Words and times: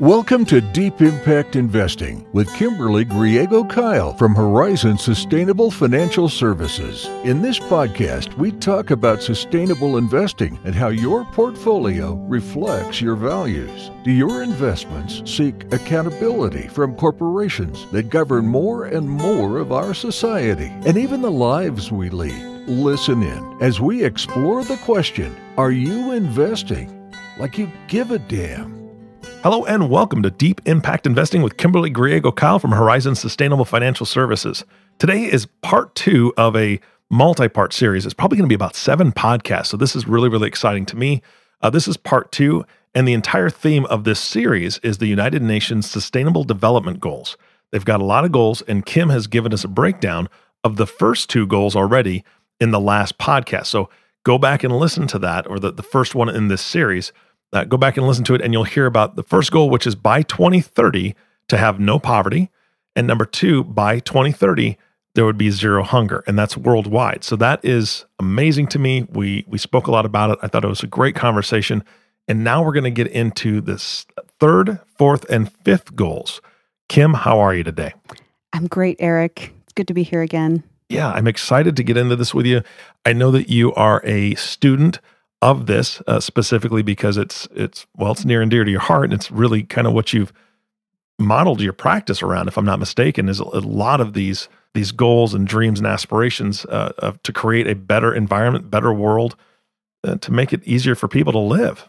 Welcome 0.00 0.44
to 0.46 0.60
Deep 0.60 1.00
Impact 1.00 1.56
Investing 1.56 2.26
with 2.34 2.52
Kimberly 2.52 3.06
Griego 3.06 3.66
Kyle 3.66 4.12
from 4.12 4.34
Horizon 4.34 4.98
Sustainable 4.98 5.70
Financial 5.70 6.28
Services. 6.28 7.06
In 7.24 7.40
this 7.40 7.58
podcast, 7.58 8.36
we 8.36 8.52
talk 8.52 8.90
about 8.90 9.22
sustainable 9.22 9.96
investing 9.96 10.58
and 10.64 10.74
how 10.74 10.88
your 10.88 11.24
portfolio 11.32 12.12
reflects 12.28 13.00
your 13.00 13.16
values. 13.16 13.90
Do 14.04 14.10
your 14.10 14.42
investments 14.42 15.22
seek 15.24 15.72
accountability 15.72 16.68
from 16.68 16.94
corporations 16.96 17.86
that 17.92 18.10
govern 18.10 18.46
more 18.46 18.84
and 18.84 19.08
more 19.08 19.56
of 19.56 19.72
our 19.72 19.94
society 19.94 20.70
and 20.84 20.98
even 20.98 21.22
the 21.22 21.30
lives 21.30 21.90
we 21.90 22.10
lead? 22.10 22.68
Listen 22.68 23.22
in 23.22 23.56
as 23.62 23.80
we 23.80 24.04
explore 24.04 24.62
the 24.62 24.76
question 24.76 25.34
Are 25.56 25.72
you 25.72 26.12
investing 26.12 27.10
like 27.38 27.56
you 27.56 27.72
give 27.88 28.10
a 28.10 28.18
damn? 28.18 28.75
Hello 29.46 29.64
and 29.64 29.88
welcome 29.88 30.24
to 30.24 30.30
Deep 30.32 30.60
Impact 30.64 31.06
Investing 31.06 31.40
with 31.40 31.56
Kimberly 31.56 31.88
Griego 31.88 32.34
Kyle 32.34 32.58
from 32.58 32.72
Horizon 32.72 33.14
Sustainable 33.14 33.64
Financial 33.64 34.04
Services. 34.04 34.64
Today 34.98 35.22
is 35.22 35.46
part 35.62 35.94
two 35.94 36.34
of 36.36 36.56
a 36.56 36.80
multi 37.10 37.46
part 37.46 37.72
series. 37.72 38.04
It's 38.04 38.12
probably 38.12 38.38
going 38.38 38.48
to 38.48 38.52
be 38.52 38.56
about 38.56 38.74
seven 38.74 39.12
podcasts. 39.12 39.66
So, 39.66 39.76
this 39.76 39.94
is 39.94 40.08
really, 40.08 40.28
really 40.28 40.48
exciting 40.48 40.84
to 40.86 40.96
me. 40.96 41.22
Uh, 41.62 41.70
this 41.70 41.86
is 41.86 41.96
part 41.96 42.32
two, 42.32 42.64
and 42.92 43.06
the 43.06 43.12
entire 43.12 43.48
theme 43.48 43.84
of 43.86 44.02
this 44.02 44.18
series 44.18 44.78
is 44.78 44.98
the 44.98 45.06
United 45.06 45.42
Nations 45.42 45.88
Sustainable 45.88 46.42
Development 46.42 46.98
Goals. 46.98 47.36
They've 47.70 47.84
got 47.84 48.00
a 48.00 48.04
lot 48.04 48.24
of 48.24 48.32
goals, 48.32 48.62
and 48.62 48.84
Kim 48.84 49.10
has 49.10 49.28
given 49.28 49.54
us 49.54 49.62
a 49.62 49.68
breakdown 49.68 50.28
of 50.64 50.74
the 50.74 50.88
first 50.88 51.30
two 51.30 51.46
goals 51.46 51.76
already 51.76 52.24
in 52.58 52.72
the 52.72 52.80
last 52.80 53.16
podcast. 53.18 53.66
So, 53.66 53.90
go 54.24 54.38
back 54.38 54.64
and 54.64 54.76
listen 54.76 55.06
to 55.06 55.20
that, 55.20 55.46
or 55.46 55.60
the, 55.60 55.70
the 55.70 55.84
first 55.84 56.16
one 56.16 56.28
in 56.28 56.48
this 56.48 56.62
series 56.62 57.12
uh, 57.52 57.64
go 57.64 57.76
back 57.76 57.96
and 57.96 58.06
listen 58.06 58.24
to 58.24 58.34
it, 58.34 58.40
and 58.40 58.52
you'll 58.52 58.64
hear 58.64 58.86
about 58.86 59.16
the 59.16 59.22
first 59.22 59.52
goal, 59.52 59.70
which 59.70 59.86
is 59.86 59.94
by 59.94 60.22
2030 60.22 61.14
to 61.48 61.56
have 61.56 61.78
no 61.80 61.98
poverty. 61.98 62.50
And 62.94 63.06
number 63.06 63.24
two, 63.24 63.64
by 63.64 63.98
2030, 64.00 64.78
there 65.14 65.24
would 65.24 65.38
be 65.38 65.50
zero 65.50 65.82
hunger, 65.82 66.22
and 66.26 66.38
that's 66.38 66.56
worldwide. 66.56 67.24
So 67.24 67.36
that 67.36 67.64
is 67.64 68.04
amazing 68.18 68.66
to 68.68 68.78
me. 68.78 69.06
We 69.10 69.44
we 69.46 69.58
spoke 69.58 69.86
a 69.86 69.90
lot 69.90 70.06
about 70.06 70.30
it. 70.30 70.38
I 70.42 70.48
thought 70.48 70.64
it 70.64 70.68
was 70.68 70.82
a 70.82 70.88
great 70.88 71.14
conversation. 71.14 71.82
And 72.28 72.42
now 72.42 72.62
we're 72.64 72.72
going 72.72 72.84
to 72.84 72.90
get 72.90 73.06
into 73.06 73.60
this 73.60 74.04
third, 74.40 74.80
fourth, 74.98 75.24
and 75.30 75.52
fifth 75.64 75.94
goals. 75.94 76.40
Kim, 76.88 77.14
how 77.14 77.38
are 77.38 77.54
you 77.54 77.62
today? 77.62 77.94
I'm 78.52 78.66
great, 78.66 78.96
Eric. 78.98 79.52
It's 79.64 79.72
good 79.72 79.88
to 79.88 79.94
be 79.94 80.02
here 80.02 80.22
again. 80.22 80.64
Yeah, 80.88 81.10
I'm 81.10 81.26
excited 81.26 81.76
to 81.76 81.82
get 81.82 81.96
into 81.96 82.16
this 82.16 82.34
with 82.34 82.46
you. 82.46 82.62
I 83.04 83.12
know 83.12 83.30
that 83.30 83.48
you 83.48 83.72
are 83.74 84.00
a 84.04 84.34
student 84.34 85.00
of 85.42 85.66
this 85.66 86.02
uh, 86.06 86.20
specifically 86.20 86.82
because 86.82 87.16
it's 87.16 87.46
it's 87.54 87.86
well 87.96 88.12
it's 88.12 88.24
near 88.24 88.40
and 88.40 88.50
dear 88.50 88.64
to 88.64 88.70
your 88.70 88.80
heart 88.80 89.04
and 89.04 89.12
it's 89.12 89.30
really 89.30 89.62
kind 89.62 89.86
of 89.86 89.92
what 89.92 90.12
you've 90.12 90.32
modeled 91.18 91.60
your 91.60 91.72
practice 91.72 92.22
around 92.22 92.48
if 92.48 92.58
i'm 92.58 92.64
not 92.64 92.78
mistaken 92.78 93.28
is 93.28 93.38
a, 93.40 93.44
lot 93.44 94.00
of 94.00 94.12
these 94.12 94.48
these 94.76 94.92
goals 94.92 95.34
and 95.34 95.48
dreams 95.48 95.80
and 95.80 95.86
aspirations 95.86 96.64
uh, 96.66 96.92
of, 96.98 97.20
to 97.22 97.32
create 97.32 97.66
a 97.66 97.74
better 97.74 98.14
environment 98.14 98.70
better 98.70 98.92
world 98.92 99.34
uh, 100.04 100.16
to 100.16 100.30
make 100.30 100.52
it 100.52 100.62
easier 100.64 100.94
for 100.94 101.08
people 101.08 101.32
to 101.32 101.38
live. 101.38 101.88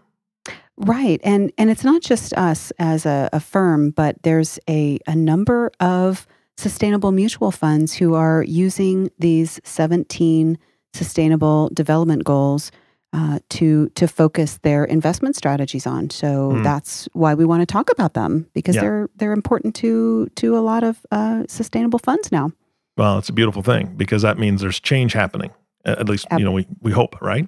Right 0.77 1.19
and 1.23 1.51
and 1.57 1.69
it's 1.69 1.83
not 1.83 2.01
just 2.01 2.33
us 2.33 2.71
as 2.79 3.05
a, 3.05 3.29
a 3.33 3.39
firm 3.39 3.91
but 3.91 4.21
there's 4.23 4.59
a, 4.69 4.99
a 5.07 5.15
number 5.15 5.71
of 5.79 6.25
sustainable 6.55 7.11
mutual 7.11 7.51
funds 7.51 7.93
who 7.93 8.13
are 8.13 8.43
using 8.43 9.11
these 9.19 9.59
17 9.63 10.57
sustainable 10.93 11.69
development 11.73 12.23
goals 12.23 12.71
uh, 13.17 13.39
to 13.49 13.89
to 13.89 14.07
focus 14.07 14.59
their 14.61 14.85
investment 14.85 15.35
strategies 15.35 15.87
on. 15.87 16.09
So 16.11 16.51
mm. 16.51 16.63
that's 16.63 17.09
why 17.13 17.33
we 17.33 17.45
want 17.45 17.61
to 17.61 17.65
talk 17.65 17.89
about 17.91 18.13
them 18.13 18.47
because 18.53 18.75
yeah. 18.75 18.81
they're 18.81 19.09
they're 19.15 19.33
important 19.33 19.73
to 19.75 20.27
to 20.35 20.55
a 20.55 20.61
lot 20.61 20.83
of 20.83 21.03
uh, 21.11 21.43
sustainable 21.47 21.97
funds 21.97 22.31
now. 22.31 22.51
Well, 22.95 23.17
it's 23.17 23.29
a 23.29 23.33
beautiful 23.33 23.63
thing 23.63 23.95
because 23.97 24.21
that 24.21 24.37
means 24.37 24.61
there's 24.61 24.79
change 24.79 25.13
happening. 25.13 25.51
At 25.83 26.07
least 26.07 26.27
you 26.37 26.45
know 26.45 26.51
we 26.51 26.67
we 26.81 26.91
hope, 26.91 27.19
right? 27.19 27.47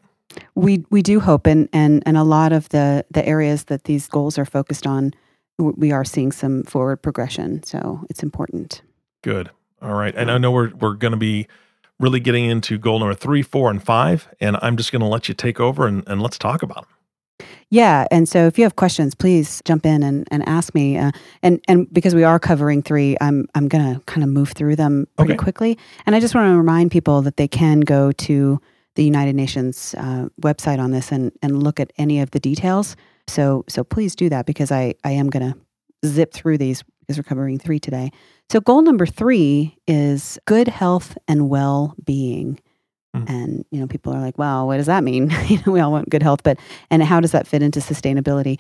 We 0.56 0.86
we 0.90 1.04
do 1.04 1.20
hope, 1.20 1.46
and 1.46 1.70
and 1.72 2.02
and 2.06 2.18
a 2.18 2.24
lot 2.24 2.52
of 2.52 2.70
the 2.70 3.06
the 3.12 3.24
areas 3.28 3.66
that 3.66 3.84
these 3.84 4.08
goals 4.08 4.40
are 4.40 4.46
focused 4.46 4.88
on, 4.88 5.14
we 5.60 5.92
are 5.92 6.06
seeing 6.06 6.32
some 6.32 6.64
forward 6.64 7.04
progression. 7.04 7.62
So 7.62 8.06
it's 8.10 8.24
important. 8.24 8.82
Good. 9.22 9.52
All 9.82 9.94
right, 9.94 10.16
and 10.16 10.32
I 10.32 10.40
know 10.40 10.52
we're 10.52 10.74
we're 10.76 10.96
going 10.96 11.12
to 11.12 11.18
be 11.18 11.48
really 12.00 12.20
getting 12.20 12.46
into 12.46 12.78
goal 12.78 13.00
number 13.00 13.14
three, 13.14 13.42
four, 13.42 13.70
and 13.70 13.84
five. 13.84 14.28
And 14.40 14.58
I'm 14.62 14.78
just 14.78 14.92
going 14.92 15.02
to 15.02 15.08
let 15.08 15.28
you 15.28 15.36
take 15.36 15.60
over 15.60 15.86
and, 15.88 16.04
and 16.08 16.22
let's 16.22 16.38
talk 16.38 16.64
about 16.64 16.88
them. 16.88 17.48
Yeah, 17.72 18.08
and 18.10 18.28
so 18.28 18.48
if 18.48 18.58
you 18.58 18.64
have 18.64 18.76
questions, 18.76 19.14
please 19.14 19.62
jump 19.64 19.86
in 19.86 20.02
and, 20.02 20.28
and 20.32 20.48
ask 20.48 20.74
me. 20.74 20.98
Uh, 20.98 21.12
and 21.44 21.62
and 21.68 21.92
because 21.94 22.16
we 22.16 22.24
are 22.24 22.40
covering 22.40 22.82
three, 22.82 23.16
I'm 23.22 23.48
I'm 23.54 23.68
gonna 23.68 24.02
kind 24.08 24.24
of 24.24 24.30
move 24.30 24.50
through 24.50 24.76
them 24.76 25.08
pretty 25.18 25.34
okay. 25.34 25.38
quickly. 25.38 25.78
And 26.06 26.16
I 26.16 26.20
just 26.20 26.34
want 26.34 26.52
to 26.52 26.58
remind 26.58 26.90
people 26.90 27.22
that 27.22 27.38
they 27.38 27.48
can 27.48 27.82
go 27.82 28.12
to 28.12 28.60
the 28.96 29.04
United 29.04 29.36
Nations 29.36 29.94
uh, 29.98 30.30
website 30.42 30.80
on 30.80 30.92
this 30.92 31.12
and 31.12 31.32
and 31.44 31.62
look 31.62 31.80
at 31.80 31.94
any 31.98 32.20
of 32.20 32.32
the 32.32 32.40
details. 32.40 32.96
So 33.28 33.64
so 33.70 33.84
please 33.84 34.16
do 34.16 34.30
that 34.30 34.48
because 34.48 34.72
I 34.72 34.96
I 35.04 35.12
am 35.12 35.30
gonna 35.30 35.56
zip 36.04 36.34
through 36.34 36.58
these 36.58 36.84
because 37.10 37.36
we're 37.36 37.58
three 37.58 37.80
today. 37.80 38.12
So, 38.52 38.60
goal 38.62 38.82
number 38.84 39.06
three 39.06 39.78
is 39.88 40.38
good 40.46 40.68
health 40.68 41.18
and 41.28 41.50
well 41.50 41.96
being. 42.04 42.60
Mm. 43.16 43.30
And, 43.30 43.66
you 43.72 43.80
know, 43.80 43.88
people 43.88 44.14
are 44.14 44.22
like, 44.22 44.38
well, 44.38 44.68
what 44.68 44.78
does 44.78 44.86
that 44.86 45.04
mean? 45.04 45.32
you 45.48 45.58
know, 45.66 45.72
we 45.72 45.80
all 45.80 45.92
want 45.92 46.10
good 46.10 46.22
health, 46.22 46.44
but, 46.44 46.60
and 46.92 47.02
how 47.02 47.20
does 47.20 47.32
that 47.32 47.48
fit 47.48 47.64
into 47.64 47.80
sustainability? 47.80 48.60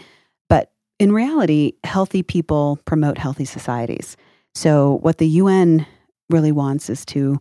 But 0.49 0.71
in 0.97 1.11
reality, 1.11 1.73
healthy 1.83 2.23
people 2.23 2.79
promote 2.85 3.19
healthy 3.19 3.45
societies. 3.45 4.17
So, 4.55 4.97
what 5.01 5.19
the 5.19 5.27
UN 5.27 5.85
really 6.29 6.51
wants 6.51 6.89
is 6.89 7.05
to, 7.05 7.39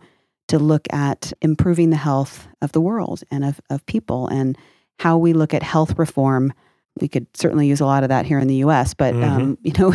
to 0.49 0.59
look 0.59 0.87
at 0.93 1.33
improving 1.41 1.89
the 1.89 1.97
health 1.97 2.49
of 2.61 2.73
the 2.73 2.83
world 2.83 3.23
and 3.31 3.47
of, 3.47 3.61
of 3.71 3.85
people 3.87 4.29
and 4.29 4.59
how 4.99 5.17
we 5.17 5.33
look 5.33 5.55
at 5.55 5.63
health 5.63 5.99
reform 5.99 6.53
we 7.01 7.09
could 7.09 7.27
certainly 7.37 7.67
use 7.67 7.81
a 7.81 7.87
lot 7.87 8.03
of 8.03 8.09
that 8.09 8.27
here 8.27 8.39
in 8.39 8.49
the 8.49 8.57
U.S. 8.57 8.95
But 8.95 9.15
mm-hmm. 9.15 9.25
um, 9.25 9.59
you 9.63 9.73
know, 9.79 9.89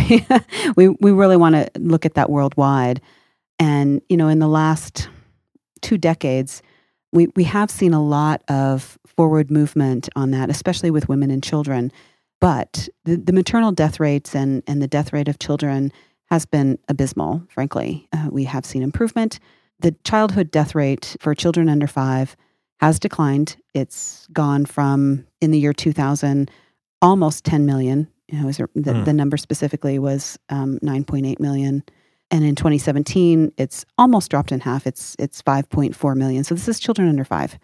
we 0.75 0.89
we 0.89 1.11
really 1.11 1.37
want 1.37 1.55
to 1.55 1.69
look 1.79 2.05
at 2.05 2.15
that 2.15 2.29
worldwide. 2.29 3.01
And 3.59 4.01
you 4.09 4.17
know, 4.17 4.27
in 4.27 4.39
the 4.39 4.47
last 4.47 5.09
two 5.81 5.97
decades, 5.97 6.61
we 7.11 7.27
we 7.35 7.43
have 7.45 7.69
seen 7.69 7.93
a 7.93 8.03
lot 8.03 8.43
of 8.47 8.97
forward 9.05 9.51
movement 9.51 10.09
on 10.15 10.31
that, 10.31 10.49
especially 10.49 10.91
with 10.91 11.09
women 11.09 11.31
and 11.31 11.43
children. 11.43 11.91
But 12.41 12.89
the, 13.05 13.15
the 13.15 13.31
maternal 13.31 13.71
death 13.71 13.99
rates 13.99 14.35
and 14.35 14.63
and 14.67 14.81
the 14.81 14.87
death 14.87 15.13
rate 15.13 15.27
of 15.27 15.39
children 15.39 15.91
has 16.29 16.45
been 16.45 16.79
abysmal. 16.89 17.43
Frankly, 17.49 18.07
uh, 18.11 18.29
we 18.31 18.45
have 18.45 18.65
seen 18.65 18.81
improvement. 18.81 19.39
The 19.79 19.95
childhood 20.03 20.49
death 20.51 20.75
rate 20.75 21.15
for 21.19 21.35
children 21.35 21.69
under 21.69 21.87
five 21.87 22.35
has 22.79 22.99
declined. 22.99 23.57
It's 23.73 24.27
gone 24.33 24.65
from 24.65 25.25
in 25.41 25.51
the 25.51 25.59
year 25.59 25.73
2000 25.73 26.49
almost 27.03 27.43
10 27.43 27.67
million. 27.67 28.07
You 28.29 28.41
know, 28.41 28.51
the, 28.51 28.67
mm. 28.73 29.05
the 29.05 29.13
number 29.13 29.37
specifically 29.37 29.99
was 29.99 30.39
um, 30.49 30.79
9.8 30.81 31.39
million. 31.39 31.83
And 32.31 32.43
in 32.43 32.55
2017, 32.55 33.51
it's 33.57 33.85
almost 33.97 34.31
dropped 34.31 34.51
in 34.51 34.61
half. 34.61 34.87
It's 34.87 35.15
it's 35.19 35.43
5.4 35.43 36.15
million. 36.15 36.43
So 36.43 36.55
this 36.55 36.67
is 36.67 36.79
children 36.79 37.07
under 37.07 37.23
five, 37.23 37.59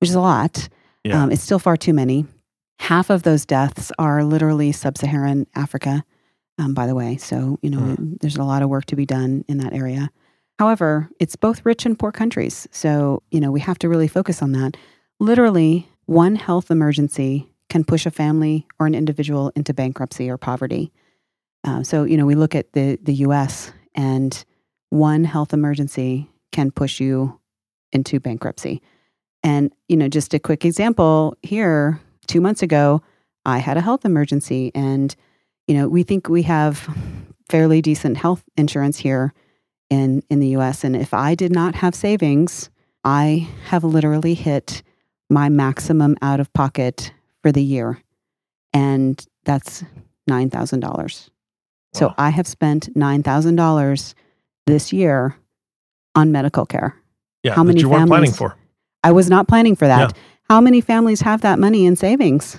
which 0.00 0.08
is 0.08 0.14
a 0.14 0.20
lot. 0.20 0.68
Yeah. 1.02 1.22
Um, 1.22 1.30
it's 1.30 1.42
still 1.42 1.58
far 1.58 1.76
too 1.76 1.92
many. 1.92 2.24
Half 2.78 3.10
of 3.10 3.22
those 3.22 3.44
deaths 3.44 3.92
are 3.98 4.24
literally 4.24 4.72
sub-Saharan 4.72 5.46
Africa, 5.54 6.04
um, 6.58 6.72
by 6.72 6.86
the 6.86 6.94
way. 6.94 7.18
So 7.18 7.58
you 7.60 7.68
know, 7.68 7.80
mm. 7.80 8.18
there's 8.20 8.36
a 8.36 8.44
lot 8.44 8.62
of 8.62 8.70
work 8.70 8.86
to 8.86 8.96
be 8.96 9.04
done 9.04 9.44
in 9.46 9.58
that 9.58 9.74
area. 9.74 10.10
However, 10.58 11.10
it's 11.20 11.36
both 11.36 11.66
rich 11.66 11.84
and 11.84 11.98
poor 11.98 12.12
countries. 12.12 12.66
So 12.70 13.22
you 13.30 13.40
know, 13.40 13.52
we 13.52 13.60
have 13.60 13.78
to 13.80 13.90
really 13.90 14.08
focus 14.08 14.40
on 14.40 14.52
that. 14.52 14.78
Literally, 15.20 15.86
one 16.06 16.36
health 16.36 16.70
emergency 16.70 17.53
can 17.68 17.84
push 17.84 18.06
a 18.06 18.10
family 18.10 18.66
or 18.78 18.86
an 18.86 18.94
individual 18.94 19.52
into 19.56 19.74
bankruptcy 19.74 20.30
or 20.30 20.36
poverty. 20.36 20.92
Uh, 21.64 21.82
so, 21.82 22.04
you 22.04 22.16
know, 22.16 22.26
we 22.26 22.34
look 22.34 22.54
at 22.54 22.72
the, 22.72 22.98
the 23.02 23.14
US 23.14 23.72
and 23.94 24.44
one 24.90 25.24
health 25.24 25.52
emergency 25.52 26.30
can 26.52 26.70
push 26.70 27.00
you 27.00 27.40
into 27.92 28.20
bankruptcy. 28.20 28.82
And, 29.42 29.72
you 29.88 29.96
know, 29.96 30.08
just 30.08 30.34
a 30.34 30.38
quick 30.38 30.64
example 30.64 31.36
here, 31.42 32.00
two 32.26 32.40
months 32.40 32.62
ago, 32.62 33.02
I 33.44 33.58
had 33.58 33.76
a 33.76 33.82
health 33.82 34.04
emergency. 34.04 34.70
And, 34.74 35.14
you 35.66 35.74
know, 35.74 35.88
we 35.88 36.02
think 36.02 36.28
we 36.28 36.42
have 36.42 36.88
fairly 37.48 37.82
decent 37.82 38.16
health 38.16 38.42
insurance 38.56 38.98
here 38.98 39.34
in, 39.90 40.22
in 40.30 40.40
the 40.40 40.56
US. 40.56 40.84
And 40.84 40.96
if 40.96 41.12
I 41.12 41.34
did 41.34 41.52
not 41.52 41.74
have 41.76 41.94
savings, 41.94 42.70
I 43.04 43.48
have 43.66 43.84
literally 43.84 44.34
hit 44.34 44.82
my 45.28 45.48
maximum 45.48 46.16
out 46.22 46.40
of 46.40 46.52
pocket 46.52 47.12
for 47.44 47.52
the 47.52 47.62
year. 47.62 48.00
And 48.72 49.22
that's 49.44 49.84
$9,000. 50.30 50.82
Wow. 50.82 51.10
So 51.92 52.14
I 52.16 52.30
have 52.30 52.46
spent 52.46 52.92
$9,000 52.94 54.14
this 54.66 54.94
year 54.94 55.36
on 56.14 56.32
medical 56.32 56.64
care. 56.64 56.96
Yeah, 57.42 57.52
How 57.54 57.62
many 57.62 57.80
you 57.80 57.90
families, 57.90 58.00
weren't 58.00 58.08
planning 58.08 58.32
for. 58.32 58.56
I 59.02 59.12
was 59.12 59.28
not 59.28 59.46
planning 59.46 59.76
for 59.76 59.86
that. 59.86 60.16
Yeah. 60.16 60.22
How 60.48 60.62
many 60.62 60.80
families 60.80 61.20
have 61.20 61.42
that 61.42 61.58
money 61.58 61.84
in 61.84 61.96
savings? 61.96 62.56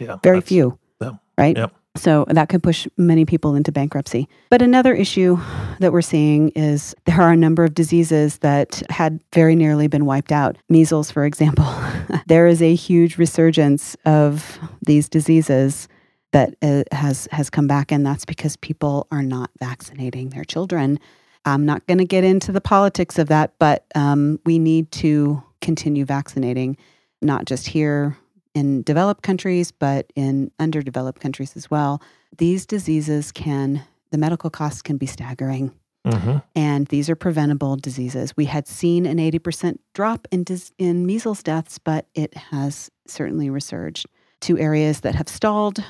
Yeah. 0.00 0.16
Very 0.22 0.40
few. 0.40 0.78
Yeah. 1.02 1.10
Right? 1.36 1.54
Yep. 1.54 1.74
So 1.96 2.24
that 2.28 2.48
could 2.48 2.62
push 2.62 2.86
many 2.96 3.24
people 3.24 3.54
into 3.54 3.72
bankruptcy. 3.72 4.28
But 4.50 4.62
another 4.62 4.94
issue 4.94 5.38
that 5.80 5.92
we're 5.92 6.02
seeing 6.02 6.50
is 6.50 6.94
there 7.04 7.20
are 7.20 7.32
a 7.32 7.36
number 7.36 7.64
of 7.64 7.74
diseases 7.74 8.38
that 8.38 8.82
had 8.90 9.20
very 9.32 9.56
nearly 9.56 9.86
been 9.88 10.04
wiped 10.04 10.32
out. 10.32 10.56
Measles, 10.68 11.10
for 11.10 11.24
example. 11.24 11.66
there 12.26 12.46
is 12.46 12.62
a 12.62 12.74
huge 12.74 13.18
resurgence 13.18 13.96
of 14.04 14.58
these 14.86 15.08
diseases 15.08 15.88
that 16.32 16.54
uh, 16.60 16.82
has 16.92 17.28
has 17.30 17.48
come 17.48 17.66
back 17.66 17.90
and 17.92 18.04
that's 18.04 18.24
because 18.24 18.56
people 18.56 19.06
are 19.10 19.22
not 19.22 19.50
vaccinating 19.58 20.30
their 20.30 20.44
children. 20.44 20.98
I'm 21.44 21.64
not 21.64 21.86
going 21.86 21.98
to 21.98 22.04
get 22.04 22.24
into 22.24 22.50
the 22.50 22.60
politics 22.60 23.18
of 23.18 23.28
that, 23.28 23.52
but 23.58 23.84
um, 23.94 24.40
we 24.44 24.58
need 24.58 24.90
to 24.92 25.42
continue 25.60 26.04
vaccinating, 26.04 26.76
not 27.22 27.44
just 27.44 27.68
here 27.68 28.16
in 28.56 28.80
developed 28.82 29.22
countries, 29.22 29.70
but 29.70 30.10
in 30.16 30.50
underdeveloped 30.58 31.20
countries 31.20 31.56
as 31.56 31.70
well. 31.70 32.00
These 32.38 32.64
diseases 32.64 33.30
can, 33.30 33.82
the 34.10 34.18
medical 34.18 34.48
costs 34.48 34.80
can 34.80 34.96
be 34.96 35.04
staggering. 35.04 35.72
Mm-hmm. 36.06 36.38
And 36.54 36.86
these 36.86 37.10
are 37.10 37.16
preventable 37.16 37.76
diseases. 37.76 38.34
We 38.34 38.46
had 38.46 38.66
seen 38.66 39.04
an 39.04 39.18
80% 39.18 39.78
drop 39.92 40.26
in, 40.32 40.42
dis- 40.42 40.72
in 40.78 41.04
measles 41.04 41.42
deaths, 41.42 41.78
but 41.78 42.06
it 42.14 42.34
has 42.34 42.90
certainly 43.06 43.50
resurged. 43.50 44.06
Two 44.40 44.58
areas 44.58 45.00
that 45.00 45.14
have 45.16 45.28
stalled 45.28 45.84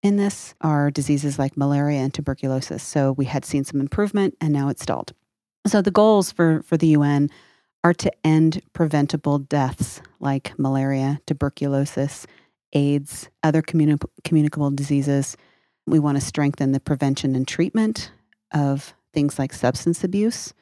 in 0.00 0.16
this 0.16 0.54
are 0.60 0.92
diseases 0.92 1.36
like 1.36 1.56
malaria 1.56 1.98
and 1.98 2.14
tuberculosis. 2.14 2.84
So 2.84 3.10
we 3.10 3.24
had 3.24 3.44
seen 3.44 3.64
some 3.64 3.80
improvement 3.80 4.36
and 4.40 4.52
now 4.52 4.68
it's 4.68 4.82
stalled. 4.82 5.14
So 5.66 5.82
the 5.82 5.90
goals 5.90 6.30
for, 6.30 6.62
for 6.62 6.76
the 6.76 6.88
UN 6.88 7.28
are 7.84 7.94
to 7.94 8.10
end 8.24 8.62
preventable 8.72 9.38
deaths 9.38 10.00
like 10.18 10.58
malaria, 10.58 11.20
tuberculosis, 11.26 12.26
AIDS, 12.72 13.28
other 13.42 13.62
communi- 13.62 14.02
communicable 14.24 14.70
diseases. 14.70 15.36
We 15.86 15.98
want 15.98 16.16
to 16.16 16.24
strengthen 16.24 16.72
the 16.72 16.80
prevention 16.80 17.36
and 17.36 17.46
treatment 17.46 18.10
of 18.52 18.94
things 19.12 19.38
like 19.38 19.52
substance 19.52 20.02
abuse. 20.02 20.54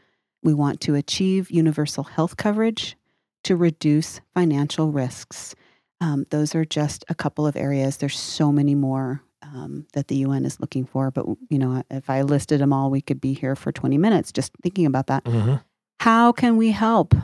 We 0.42 0.52
want 0.52 0.80
to 0.82 0.96
achieve 0.96 1.50
universal 1.50 2.04
health 2.04 2.36
coverage 2.36 2.96
to 3.44 3.56
reduce 3.56 4.20
financial 4.34 4.90
risks. 4.90 5.54
Um, 6.00 6.26
those 6.30 6.54
are 6.56 6.64
just 6.64 7.04
a 7.08 7.14
couple 7.14 7.46
of 7.46 7.56
areas. 7.56 7.98
There's 7.98 8.18
so 8.18 8.50
many 8.50 8.74
more 8.74 9.22
um, 9.42 9.86
that 9.92 10.08
the 10.08 10.16
UN 10.16 10.44
is 10.44 10.58
looking 10.58 10.84
for, 10.84 11.12
but 11.12 11.26
you 11.48 11.58
know, 11.58 11.84
if 11.90 12.10
I 12.10 12.22
listed 12.22 12.60
them 12.60 12.72
all, 12.72 12.90
we 12.90 13.00
could 13.00 13.20
be 13.20 13.32
here 13.32 13.54
for 13.54 13.70
20 13.70 13.98
minutes 13.98 14.32
just 14.32 14.52
thinking 14.62 14.86
about 14.86 15.06
that. 15.06 15.24
Mm-hmm. 15.24 15.56
How 16.02 16.32
can 16.32 16.56
we 16.56 16.72
help? 16.72 17.14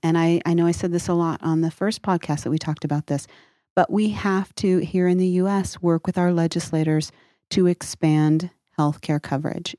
And 0.00 0.16
I, 0.16 0.40
I 0.46 0.54
know 0.54 0.64
I 0.64 0.70
said 0.70 0.92
this 0.92 1.08
a 1.08 1.12
lot 1.12 1.40
on 1.42 1.60
the 1.60 1.72
first 1.72 2.02
podcast 2.02 2.44
that 2.44 2.50
we 2.50 2.58
talked 2.58 2.84
about 2.84 3.08
this, 3.08 3.26
but 3.74 3.90
we 3.90 4.10
have 4.10 4.54
to, 4.54 4.78
here 4.78 5.08
in 5.08 5.18
the 5.18 5.26
US, 5.42 5.82
work 5.82 6.06
with 6.06 6.16
our 6.16 6.32
legislators 6.32 7.10
to 7.50 7.66
expand 7.66 8.50
healthcare 8.78 9.20
coverage. 9.20 9.74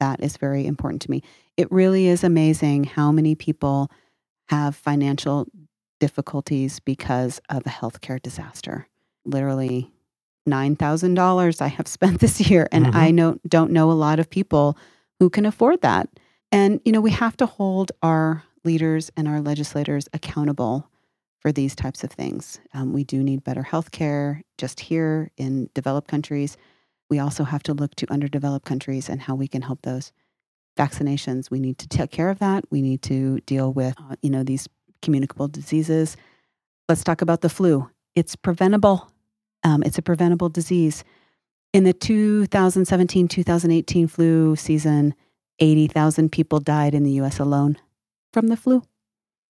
That 0.00 0.20
is 0.24 0.38
very 0.38 0.66
important 0.66 1.02
to 1.02 1.10
me. 1.12 1.22
It 1.56 1.70
really 1.70 2.08
is 2.08 2.24
amazing 2.24 2.82
how 2.82 3.12
many 3.12 3.36
people 3.36 3.92
have 4.48 4.74
financial 4.74 5.46
difficulties 6.00 6.80
because 6.80 7.40
of 7.48 7.64
a 7.64 7.70
healthcare 7.70 8.20
disaster. 8.20 8.88
Literally 9.24 9.92
$9,000 10.48 11.62
I 11.62 11.68
have 11.68 11.86
spent 11.86 12.18
this 12.18 12.40
year, 12.40 12.68
and 12.72 12.86
mm-hmm. 12.86 12.96
I 12.96 13.12
know, 13.12 13.38
don't 13.46 13.70
know 13.70 13.88
a 13.88 13.92
lot 13.92 14.18
of 14.18 14.28
people 14.28 14.76
who 15.20 15.30
can 15.30 15.46
afford 15.46 15.82
that. 15.82 16.08
And, 16.52 16.80
you 16.84 16.92
know, 16.92 17.00
we 17.00 17.12
have 17.12 17.36
to 17.38 17.46
hold 17.46 17.92
our 18.02 18.44
leaders 18.64 19.10
and 19.16 19.28
our 19.28 19.40
legislators 19.40 20.08
accountable 20.12 20.88
for 21.40 21.52
these 21.52 21.74
types 21.74 22.04
of 22.04 22.10
things. 22.10 22.60
Um, 22.74 22.92
we 22.92 23.04
do 23.04 23.22
need 23.22 23.44
better 23.44 23.62
health 23.62 23.90
care 23.92 24.42
just 24.58 24.80
here 24.80 25.30
in 25.36 25.70
developed 25.74 26.08
countries. 26.08 26.56
We 27.08 27.18
also 27.18 27.44
have 27.44 27.62
to 27.64 27.74
look 27.74 27.94
to 27.96 28.12
underdeveloped 28.12 28.66
countries 28.66 29.08
and 29.08 29.20
how 29.20 29.34
we 29.34 29.48
can 29.48 29.62
help 29.62 29.82
those. 29.82 30.12
Vaccinations, 30.76 31.50
we 31.50 31.58
need 31.58 31.78
to 31.78 31.88
take 31.88 32.10
care 32.10 32.30
of 32.30 32.38
that. 32.38 32.64
We 32.70 32.82
need 32.82 33.02
to 33.02 33.40
deal 33.40 33.72
with, 33.72 33.94
uh, 33.98 34.16
you 34.22 34.30
know, 34.30 34.42
these 34.42 34.68
communicable 35.02 35.48
diseases. 35.48 36.16
Let's 36.88 37.02
talk 37.02 37.22
about 37.22 37.40
the 37.40 37.48
flu. 37.48 37.90
It's 38.14 38.36
preventable. 38.36 39.10
Um, 39.62 39.82
it's 39.82 39.98
a 39.98 40.02
preventable 40.02 40.48
disease. 40.48 41.04
In 41.72 41.84
the 41.84 41.92
2017 41.92 43.28
2018 43.28 44.08
flu 44.08 44.56
season, 44.56 45.14
80,000 45.60 46.32
people 46.32 46.60
died 46.60 46.94
in 46.94 47.04
the 47.04 47.12
US 47.12 47.38
alone 47.38 47.76
from 48.32 48.48
the 48.48 48.56
flu. 48.56 48.82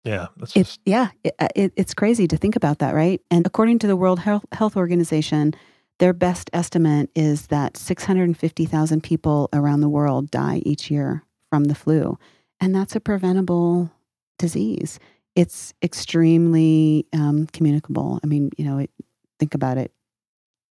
Yeah, 0.04 0.28
that's 0.36 0.52
just... 0.52 0.80
yeah, 0.86 1.10
it, 1.22 1.34
uh, 1.38 1.48
it, 1.54 1.72
it's 1.76 1.94
crazy 1.94 2.26
to 2.28 2.36
think 2.36 2.56
about 2.56 2.78
that, 2.78 2.94
right? 2.94 3.20
And 3.30 3.46
according 3.46 3.78
to 3.80 3.86
the 3.86 3.96
World 3.96 4.20
Health 4.20 4.76
Organization, 4.76 5.54
their 5.98 6.12
best 6.12 6.48
estimate 6.52 7.10
is 7.14 7.48
that 7.48 7.76
650,000 7.76 9.02
people 9.02 9.48
around 9.52 9.80
the 9.80 9.88
world 9.88 10.30
die 10.30 10.62
each 10.64 10.90
year 10.90 11.24
from 11.50 11.64
the 11.64 11.74
flu. 11.74 12.18
And 12.60 12.74
that's 12.74 12.96
a 12.96 13.00
preventable 13.00 13.90
disease. 14.38 14.98
It's 15.34 15.74
extremely 15.82 17.06
um, 17.12 17.46
communicable. 17.52 18.20
I 18.22 18.26
mean, 18.26 18.50
you 18.56 18.64
know, 18.64 18.78
it, 18.78 18.90
think 19.38 19.54
about 19.54 19.78
it 19.78 19.92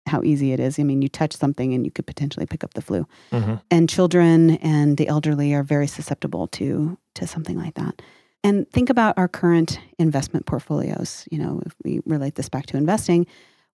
how 0.05 0.21
easy 0.23 0.51
it 0.51 0.59
is. 0.59 0.79
I 0.79 0.83
mean, 0.83 1.01
you 1.01 1.09
touch 1.09 1.33
something 1.33 1.73
and 1.73 1.85
you 1.85 1.91
could 1.91 2.05
potentially 2.05 2.45
pick 2.45 2.63
up 2.63 2.73
the 2.73 2.81
flu. 2.81 3.07
Mm-hmm. 3.31 3.55
And 3.71 3.89
children 3.89 4.51
and 4.57 4.97
the 4.97 5.07
elderly 5.07 5.53
are 5.53 5.63
very 5.63 5.87
susceptible 5.87 6.47
to 6.47 6.97
to 7.15 7.27
something 7.27 7.57
like 7.57 7.75
that. 7.75 8.01
And 8.43 8.69
think 8.71 8.89
about 8.89 9.17
our 9.17 9.27
current 9.27 9.79
investment 9.97 10.45
portfolios. 10.45 11.27
You 11.31 11.37
know, 11.39 11.61
if 11.65 11.73
we 11.83 12.01
relate 12.05 12.35
this 12.35 12.49
back 12.49 12.65
to 12.67 12.77
investing, 12.77 13.25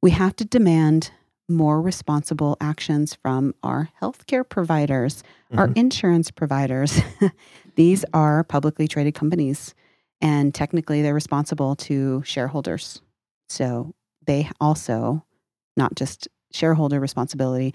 we 0.01 0.11
have 0.11 0.35
to 0.37 0.45
demand 0.45 1.11
more 1.47 1.81
responsible 1.81 2.55
actions 2.61 3.15
from 3.15 3.55
our 3.63 3.89
healthcare 3.99 4.47
providers, 4.47 5.23
mm-hmm. 5.51 5.59
our 5.59 5.69
insurance 5.75 6.29
providers. 6.29 7.01
These 7.75 8.05
are 8.13 8.43
publicly 8.43 8.87
traded 8.87 9.15
companies, 9.15 9.73
and 10.21 10.53
technically 10.53 11.01
they're 11.01 11.13
responsible 11.13 11.75
to 11.77 12.21
shareholders. 12.23 13.01
So 13.47 13.95
they 14.25 14.49
also 14.61 15.23
not 15.79 15.95
just 15.95 16.27
shareholder 16.51 16.99
responsibility, 16.99 17.73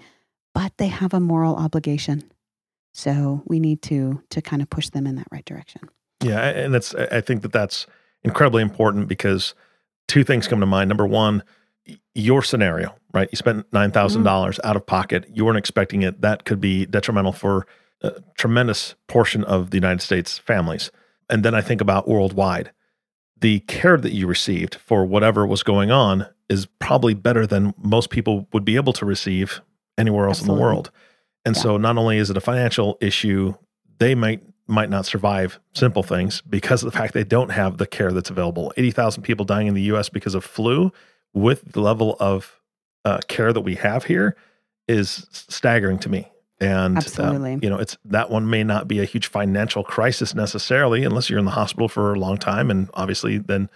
but 0.53 0.71
they 0.77 0.87
have 0.87 1.13
a 1.13 1.19
moral 1.19 1.57
obligation. 1.57 2.23
So 2.93 3.43
we 3.45 3.59
need 3.59 3.81
to 3.83 4.21
to 4.29 4.41
kind 4.41 4.61
of 4.61 4.69
push 4.69 4.89
them 4.89 5.05
in 5.05 5.15
that 5.15 5.27
right 5.29 5.43
direction. 5.43 5.81
Yeah, 6.23 6.41
and 6.41 6.73
that's 6.73 6.95
I 6.95 7.19
think 7.19 7.41
that 7.41 7.51
that's 7.51 7.87
incredibly 8.23 8.61
important 8.61 9.09
because 9.09 9.53
two 10.07 10.23
things 10.23 10.47
come 10.47 10.61
to 10.61 10.65
mind. 10.65 10.87
Number 10.87 11.05
one, 11.05 11.43
your 12.13 12.41
scenario, 12.41 12.95
right? 13.13 13.27
You 13.31 13.35
spent 13.35 13.65
nine 13.73 13.91
thousand 13.91 14.19
mm-hmm. 14.19 14.27
dollars 14.27 14.59
out 14.63 14.77
of 14.77 14.85
pocket. 14.85 15.25
You 15.33 15.43
weren't 15.43 15.57
expecting 15.57 16.03
it. 16.03 16.21
That 16.21 16.45
could 16.45 16.61
be 16.61 16.85
detrimental 16.85 17.33
for 17.33 17.67
a 18.01 18.13
tremendous 18.37 18.95
portion 19.07 19.43
of 19.43 19.71
the 19.71 19.77
United 19.77 20.01
States 20.01 20.37
families. 20.37 20.89
And 21.29 21.43
then 21.43 21.55
I 21.55 21.61
think 21.61 21.81
about 21.81 22.07
worldwide. 22.07 22.71
The 23.41 23.59
care 23.61 23.97
that 23.97 24.13
you 24.13 24.27
received 24.27 24.75
for 24.75 25.05
whatever 25.05 25.45
was 25.45 25.63
going 25.63 25.91
on 25.91 26.27
is 26.49 26.67
probably 26.79 27.13
better 27.13 27.47
than 27.47 27.73
most 27.77 28.09
people 28.09 28.47
would 28.53 28.65
be 28.65 28.75
able 28.75 28.93
to 28.93 29.05
receive 29.05 29.61
anywhere 29.97 30.27
else 30.27 30.39
Absolutely. 30.39 30.53
in 30.53 30.57
the 30.57 30.63
world. 30.63 30.91
And 31.45 31.55
yeah. 31.55 31.61
so 31.61 31.77
not 31.77 31.97
only 31.97 32.17
is 32.17 32.29
it 32.29 32.37
a 32.37 32.41
financial 32.41 32.97
issue, 33.01 33.53
they 33.99 34.15
might 34.15 34.43
might 34.67 34.89
not 34.89 35.05
survive 35.05 35.59
simple 35.73 36.01
things 36.01 36.41
because 36.41 36.81
of 36.83 36.91
the 36.91 36.97
fact 36.97 37.13
they 37.13 37.23
don't 37.23 37.51
have 37.51 37.77
the 37.77 37.85
care 37.85 38.11
that's 38.11 38.31
available. 38.31 38.73
80,000 38.77 39.21
people 39.21 39.45
dying 39.45 39.67
in 39.67 39.75
the 39.75 39.83
US 39.83 40.09
because 40.09 40.33
of 40.33 40.43
flu 40.43 40.91
with 41.35 41.71
the 41.73 41.81
level 41.81 42.17
of 42.19 42.59
uh, 43.03 43.19
care 43.27 43.53
that 43.53 43.61
we 43.61 43.75
have 43.75 44.05
here 44.05 44.35
is 44.87 45.27
staggering 45.31 45.99
to 45.99 46.09
me. 46.09 46.31
And 46.59 46.97
um, 47.19 47.61
you 47.61 47.69
know, 47.69 47.77
it's 47.77 47.97
that 48.05 48.31
one 48.31 48.49
may 48.49 48.63
not 48.63 48.87
be 48.87 48.99
a 48.99 49.05
huge 49.05 49.27
financial 49.27 49.83
crisis 49.83 50.33
necessarily 50.33 51.03
unless 51.03 51.29
you're 51.29 51.37
in 51.37 51.45
the 51.45 51.51
hospital 51.51 51.87
for 51.87 52.13
a 52.13 52.19
long 52.19 52.37
time 52.37 52.71
and 52.71 52.89
obviously 52.93 53.37
then 53.37 53.69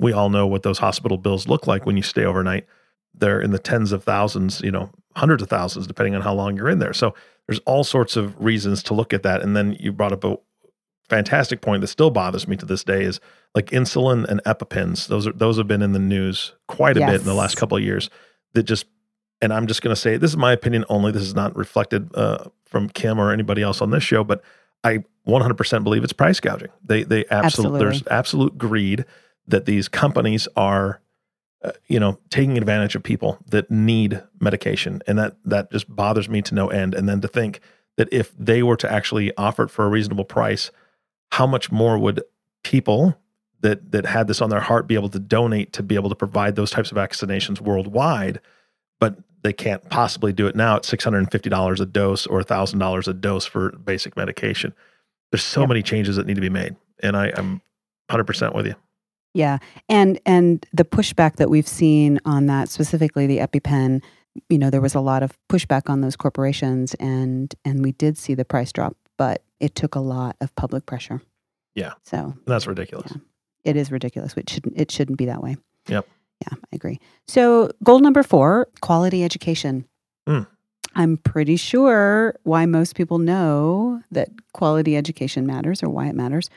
we 0.00 0.12
all 0.12 0.30
know 0.30 0.46
what 0.46 0.62
those 0.62 0.78
hospital 0.78 1.18
bills 1.18 1.46
look 1.46 1.66
like 1.66 1.86
when 1.86 1.96
you 1.96 2.02
stay 2.02 2.24
overnight. 2.24 2.66
They're 3.14 3.40
in 3.40 3.50
the 3.50 3.58
tens 3.58 3.92
of 3.92 4.02
thousands, 4.02 4.60
you 4.62 4.70
know, 4.70 4.90
hundreds 5.14 5.42
of 5.42 5.50
thousands, 5.50 5.86
depending 5.86 6.14
on 6.14 6.22
how 6.22 6.32
long 6.32 6.56
you're 6.56 6.70
in 6.70 6.78
there. 6.78 6.94
So 6.94 7.14
there's 7.46 7.58
all 7.60 7.84
sorts 7.84 8.16
of 8.16 8.40
reasons 8.42 8.82
to 8.84 8.94
look 8.94 9.12
at 9.12 9.22
that. 9.24 9.42
And 9.42 9.54
then 9.54 9.76
you 9.78 9.92
brought 9.92 10.12
up 10.12 10.24
a 10.24 10.38
fantastic 11.08 11.60
point 11.60 11.82
that 11.82 11.88
still 11.88 12.10
bothers 12.10 12.48
me 12.48 12.56
to 12.56 12.64
this 12.64 12.82
day 12.82 13.04
is 13.04 13.20
like 13.54 13.66
insulin 13.66 14.24
and 14.26 14.42
EpiPens. 14.44 15.08
Those 15.08 15.26
are 15.26 15.32
those 15.32 15.58
have 15.58 15.68
been 15.68 15.82
in 15.82 15.92
the 15.92 15.98
news 15.98 16.54
quite 16.68 16.96
a 16.96 17.00
yes. 17.00 17.10
bit 17.10 17.20
in 17.20 17.26
the 17.26 17.34
last 17.34 17.56
couple 17.56 17.76
of 17.76 17.82
years. 17.82 18.08
That 18.54 18.62
just 18.62 18.86
and 19.42 19.52
I'm 19.52 19.66
just 19.66 19.82
going 19.82 19.94
to 19.94 20.00
say 20.00 20.16
this 20.16 20.30
is 20.30 20.36
my 20.36 20.52
opinion 20.52 20.84
only. 20.88 21.12
This 21.12 21.22
is 21.22 21.34
not 21.34 21.54
reflected 21.56 22.14
uh, 22.14 22.44
from 22.64 22.88
Kim 22.88 23.18
or 23.18 23.32
anybody 23.32 23.62
else 23.62 23.82
on 23.82 23.90
this 23.90 24.04
show, 24.04 24.24
but 24.24 24.42
I 24.84 25.04
100% 25.26 25.84
believe 25.84 26.04
it's 26.04 26.12
price 26.12 26.40
gouging. 26.40 26.70
They 26.84 27.02
they 27.02 27.24
absolutely, 27.30 27.44
absolutely. 27.44 27.78
there's 27.80 28.02
absolute 28.06 28.58
greed 28.58 29.04
that 29.50 29.66
these 29.66 29.88
companies 29.88 30.48
are 30.56 31.00
uh, 31.62 31.72
you 31.88 32.00
know 32.00 32.18
taking 32.30 32.56
advantage 32.56 32.94
of 32.94 33.02
people 33.02 33.38
that 33.46 33.70
need 33.70 34.22
medication 34.40 35.02
and 35.06 35.18
that 35.18 35.36
that 35.44 35.70
just 35.70 35.94
bothers 35.94 36.28
me 36.28 36.40
to 36.42 36.54
no 36.54 36.68
end 36.68 36.94
and 36.94 37.08
then 37.08 37.20
to 37.20 37.28
think 37.28 37.60
that 37.96 38.08
if 38.12 38.32
they 38.38 38.62
were 38.62 38.76
to 38.76 38.90
actually 38.90 39.36
offer 39.36 39.64
it 39.64 39.70
for 39.70 39.84
a 39.84 39.88
reasonable 39.88 40.24
price 40.24 40.70
how 41.32 41.46
much 41.46 41.70
more 41.70 41.98
would 41.98 42.22
people 42.64 43.16
that 43.60 43.92
that 43.92 44.06
had 44.06 44.26
this 44.26 44.40
on 44.40 44.48
their 44.48 44.60
heart 44.60 44.86
be 44.86 44.94
able 44.94 45.10
to 45.10 45.18
donate 45.18 45.72
to 45.72 45.82
be 45.82 45.94
able 45.94 46.08
to 46.08 46.16
provide 46.16 46.56
those 46.56 46.70
types 46.70 46.90
of 46.90 46.96
vaccinations 46.96 47.60
worldwide 47.60 48.40
but 48.98 49.16
they 49.42 49.52
can't 49.52 49.88
possibly 49.88 50.32
do 50.32 50.46
it 50.46 50.54
now 50.54 50.76
at 50.76 50.82
$650 50.82 51.80
a 51.80 51.86
dose 51.86 52.26
or 52.26 52.42
$1,000 52.42 53.08
a 53.08 53.12
dose 53.14 53.46
for 53.46 53.72
basic 53.72 54.16
medication. 54.16 54.74
There's 55.30 55.44
so 55.44 55.60
yep. 55.60 55.68
many 55.68 55.82
changes 55.82 56.16
that 56.16 56.26
need 56.26 56.34
to 56.34 56.40
be 56.40 56.50
made. 56.50 56.76
And 57.02 57.16
I, 57.16 57.32
I'm 57.34 57.62
100% 58.10 58.54
with 58.54 58.66
you. 58.66 58.74
Yeah. 59.34 59.58
And 59.88 60.20
and 60.26 60.66
the 60.72 60.84
pushback 60.84 61.36
that 61.36 61.50
we've 61.50 61.68
seen 61.68 62.18
on 62.24 62.46
that 62.46 62.68
specifically 62.68 63.26
the 63.26 63.38
EpiPen, 63.38 64.02
you 64.48 64.58
know, 64.58 64.70
there 64.70 64.80
was 64.80 64.94
a 64.94 65.00
lot 65.00 65.22
of 65.22 65.36
pushback 65.48 65.88
on 65.88 66.00
those 66.00 66.16
corporations 66.16 66.94
and 66.94 67.54
and 67.64 67.82
we 67.82 67.92
did 67.92 68.18
see 68.18 68.34
the 68.34 68.44
price 68.44 68.72
drop, 68.72 68.96
but 69.16 69.42
it 69.60 69.74
took 69.74 69.94
a 69.94 70.00
lot 70.00 70.36
of 70.40 70.54
public 70.56 70.86
pressure. 70.86 71.20
Yeah. 71.74 71.92
So 72.04 72.34
that's 72.46 72.66
ridiculous. 72.66 73.12
Yeah. 73.12 73.20
It 73.62 73.76
is 73.76 73.92
ridiculous. 73.92 74.34
It 74.36 74.50
shouldn't 74.50 74.78
it 74.78 74.90
shouldn't 74.90 75.18
be 75.18 75.26
that 75.26 75.42
way. 75.42 75.56
Yep. 75.88 76.06
Yeah, 76.40 76.56
I 76.72 76.76
agree. 76.76 76.98
So, 77.28 77.70
goal 77.84 78.00
number 78.00 78.22
4, 78.22 78.68
quality 78.80 79.22
education. 79.24 79.86
Mm. 80.26 80.46
I'm 80.94 81.18
pretty 81.18 81.56
sure 81.56 82.34
why 82.42 82.66
most 82.66 82.96
people 82.96 83.18
know 83.18 84.02
that 84.10 84.30
quality 84.52 84.96
education 84.96 85.46
matters 85.46 85.82
or 85.82 85.88
why 85.88 86.08
it 86.08 86.14
matters 86.14 86.50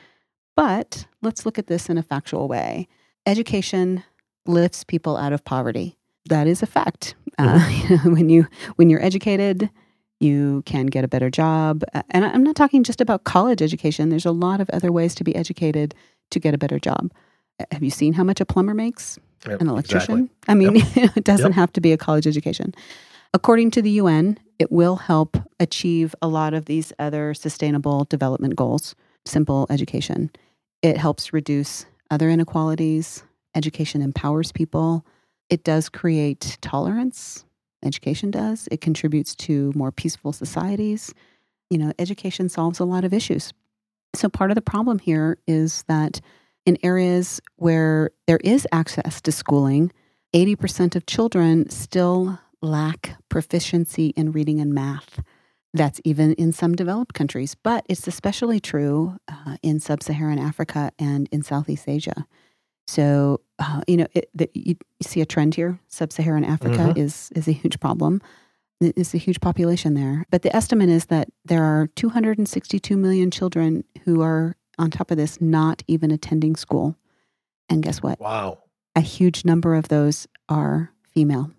but 0.56 1.06
let's 1.22 1.44
look 1.44 1.58
at 1.58 1.66
this 1.66 1.88
in 1.88 1.98
a 1.98 2.02
factual 2.02 2.48
way. 2.48 2.88
Education 3.26 4.04
lifts 4.46 4.84
people 4.84 5.16
out 5.16 5.32
of 5.32 5.44
poverty. 5.44 5.96
That 6.28 6.46
is 6.46 6.62
a 6.62 6.66
fact. 6.66 7.14
Uh, 7.38 7.58
mm-hmm. 7.58 7.94
Uh, 8.08 8.10
when 8.14 8.28
you 8.28 8.46
when 8.76 8.88
you're 8.88 9.02
educated, 9.02 9.68
you 10.20 10.62
can 10.64 10.86
get 10.86 11.04
a 11.04 11.08
better 11.08 11.30
job. 11.30 11.84
Uh, 11.92 12.02
and 12.10 12.24
I'm 12.24 12.42
not 12.42 12.56
talking 12.56 12.82
just 12.82 13.00
about 13.00 13.24
college 13.24 13.60
education. 13.60 14.08
There's 14.08 14.26
a 14.26 14.32
lot 14.32 14.60
of 14.60 14.70
other 14.70 14.90
ways 14.90 15.14
to 15.16 15.24
be 15.24 15.34
educated 15.36 15.94
to 16.30 16.40
get 16.40 16.54
a 16.54 16.58
better 16.58 16.78
job. 16.78 17.12
Uh, 17.60 17.64
have 17.72 17.82
you 17.82 17.90
seen 17.90 18.14
how 18.14 18.24
much 18.24 18.40
a 18.40 18.46
plumber 18.46 18.74
makes? 18.74 19.18
Yep, 19.46 19.60
An 19.60 19.68
electrician? 19.68 20.30
Exactly. 20.46 20.48
I 20.48 20.54
mean, 20.54 20.76
yep. 20.76 21.12
it 21.16 21.24
doesn't 21.24 21.52
yep. 21.52 21.56
have 21.56 21.72
to 21.74 21.80
be 21.80 21.92
a 21.92 21.98
college 21.98 22.26
education. 22.26 22.74
According 23.34 23.72
to 23.72 23.82
the 23.82 23.90
UN, 23.90 24.38
it 24.58 24.72
will 24.72 24.96
help 24.96 25.36
achieve 25.60 26.14
a 26.22 26.28
lot 26.28 26.54
of 26.54 26.64
these 26.66 26.92
other 26.98 27.34
sustainable 27.34 28.04
development 28.04 28.56
goals. 28.56 28.94
Simple 29.26 29.66
education. 29.70 30.30
It 30.84 30.98
helps 30.98 31.32
reduce 31.32 31.86
other 32.10 32.28
inequalities. 32.28 33.24
Education 33.54 34.02
empowers 34.02 34.52
people. 34.52 35.06
It 35.48 35.64
does 35.64 35.88
create 35.88 36.58
tolerance. 36.60 37.46
Education 37.82 38.30
does. 38.30 38.68
It 38.70 38.82
contributes 38.82 39.34
to 39.36 39.72
more 39.74 39.90
peaceful 39.90 40.34
societies. 40.34 41.14
You 41.70 41.78
know, 41.78 41.92
education 41.98 42.50
solves 42.50 42.80
a 42.80 42.84
lot 42.84 43.02
of 43.02 43.14
issues. 43.14 43.54
So, 44.14 44.28
part 44.28 44.50
of 44.50 44.56
the 44.56 44.60
problem 44.60 44.98
here 44.98 45.38
is 45.46 45.84
that 45.88 46.20
in 46.66 46.76
areas 46.82 47.40
where 47.56 48.10
there 48.26 48.40
is 48.44 48.68
access 48.70 49.22
to 49.22 49.32
schooling, 49.32 49.90
80% 50.34 50.96
of 50.96 51.06
children 51.06 51.70
still 51.70 52.38
lack 52.60 53.16
proficiency 53.30 54.08
in 54.08 54.32
reading 54.32 54.60
and 54.60 54.74
math. 54.74 55.22
That's 55.74 56.00
even 56.04 56.34
in 56.34 56.52
some 56.52 56.76
developed 56.76 57.14
countries, 57.14 57.56
but 57.56 57.84
it's 57.88 58.06
especially 58.06 58.60
true 58.60 59.16
uh, 59.28 59.56
in 59.60 59.80
sub 59.80 60.02
Saharan 60.02 60.38
Africa 60.38 60.92
and 60.98 61.28
in 61.32 61.42
Southeast 61.42 61.88
Asia. 61.88 62.26
So, 62.86 63.40
uh, 63.58 63.80
you 63.88 63.96
know, 63.96 64.06
it, 64.14 64.30
the, 64.34 64.48
you, 64.54 64.76
see 65.02 65.20
a 65.20 65.26
trend 65.26 65.54
here. 65.54 65.78
Sub 65.88 66.12
Saharan 66.12 66.44
Africa 66.44 66.76
mm-hmm. 66.76 66.98
is, 66.98 67.30
is 67.34 67.48
a 67.48 67.52
huge 67.52 67.80
problem. 67.80 68.22
It's 68.80 69.14
a 69.14 69.18
huge 69.18 69.40
population 69.40 69.94
there. 69.94 70.26
But 70.30 70.42
the 70.42 70.54
estimate 70.54 70.90
is 70.90 71.06
that 71.06 71.28
there 71.44 71.64
are 71.64 71.88
262 71.96 72.96
million 72.96 73.30
children 73.30 73.84
who 74.04 74.22
are, 74.22 74.56
on 74.78 74.90
top 74.90 75.10
of 75.10 75.16
this, 75.16 75.40
not 75.40 75.82
even 75.88 76.10
attending 76.10 76.56
school. 76.56 76.96
And 77.68 77.82
guess 77.82 78.02
what? 78.02 78.20
Wow. 78.20 78.58
A 78.96 79.00
huge 79.00 79.44
number 79.44 79.74
of 79.74 79.88
those 79.88 80.26
are 80.48 80.92
female. 81.10 81.50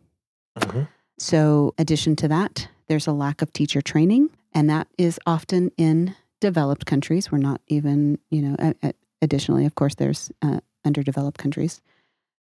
Mm-hmm. 0.60 0.84
So, 1.18 1.74
addition 1.78 2.16
to 2.18 2.28
that, 2.28 2.68
there's 2.88 3.08
a 3.08 3.12
lack 3.14 3.42
of 3.42 3.52
teacher 3.54 3.82
training, 3.82 4.30
and 4.54 4.70
that 4.70 4.88
is 4.98 5.20
often 5.26 5.72
in 5.78 6.16
developed 6.42 6.86
countries. 6.86 7.32
We're 7.32 7.38
not 7.40 7.62
even, 7.68 8.20
you 8.30 8.42
know, 8.42 8.74
additionally, 9.22 9.66
of 9.66 9.76
course, 9.76 9.96
there's 9.96 10.32
uh, 10.42 10.60
underdeveloped 10.86 11.38
countries. 11.38 11.82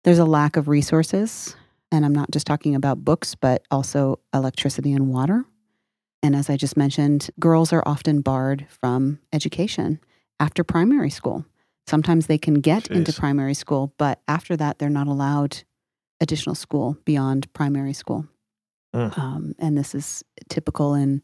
There's 0.03 0.19
a 0.19 0.25
lack 0.25 0.55
of 0.55 0.67
resources, 0.67 1.55
and 1.91 2.05
I'm 2.05 2.13
not 2.13 2.31
just 2.31 2.45
talking 2.45 2.75
about 2.75 3.03
books, 3.03 3.35
but 3.35 3.63
also 3.71 4.19
electricity 4.33 4.93
and 4.93 5.09
water. 5.09 5.45
And 6.21 6.35
as 6.35 6.49
I 6.49 6.57
just 6.57 6.77
mentioned, 6.77 7.29
girls 7.39 7.73
are 7.73 7.83
often 7.85 8.21
barred 8.21 8.65
from 8.69 9.19
education 9.33 9.99
after 10.39 10.63
primary 10.63 11.09
school. 11.09 11.45
Sometimes 11.87 12.27
they 12.27 12.37
can 12.37 12.55
get 12.55 12.85
Jeez. 12.85 12.95
into 12.95 13.13
primary 13.13 13.53
school, 13.53 13.93
but 13.97 14.21
after 14.27 14.57
that, 14.57 14.79
they're 14.79 14.89
not 14.89 15.07
allowed 15.07 15.63
additional 16.19 16.55
school 16.55 16.97
beyond 17.05 17.51
primary 17.53 17.93
school. 17.93 18.27
Mm. 18.95 19.17
Um, 19.17 19.55
and 19.59 19.77
this 19.77 19.93
is 19.93 20.23
typical 20.49 20.93
in 20.93 21.21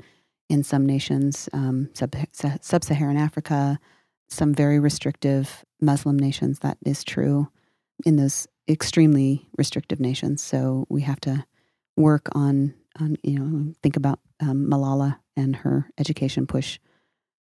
in 0.50 0.63
some 0.63 0.86
nations, 0.86 1.48
um, 1.54 1.90
sub 1.94 2.84
Saharan 2.84 3.16
Africa, 3.16 3.80
some 4.28 4.54
very 4.54 4.80
restrictive 4.80 5.63
Muslim 5.80 6.20
nations. 6.20 6.60
That 6.60 6.78
is 6.86 7.06
true 7.06 7.48
in 8.06 8.18
those 8.18 8.48
extremely 8.68 9.48
restrictive 9.58 10.01
nations. 10.01 10.42
So 10.42 10.86
we 10.90 11.04
have 11.04 11.22
to 11.22 11.46
work 11.96 12.28
on 12.34 12.74
on 13.00 13.16
you 13.24 13.40
know 13.40 13.74
think 13.82 13.96
about 13.96 14.20
um, 14.42 14.68
Malala 14.70 15.20
and 15.38 15.56
her 15.56 15.90
education 15.98 16.46
push 16.46 16.80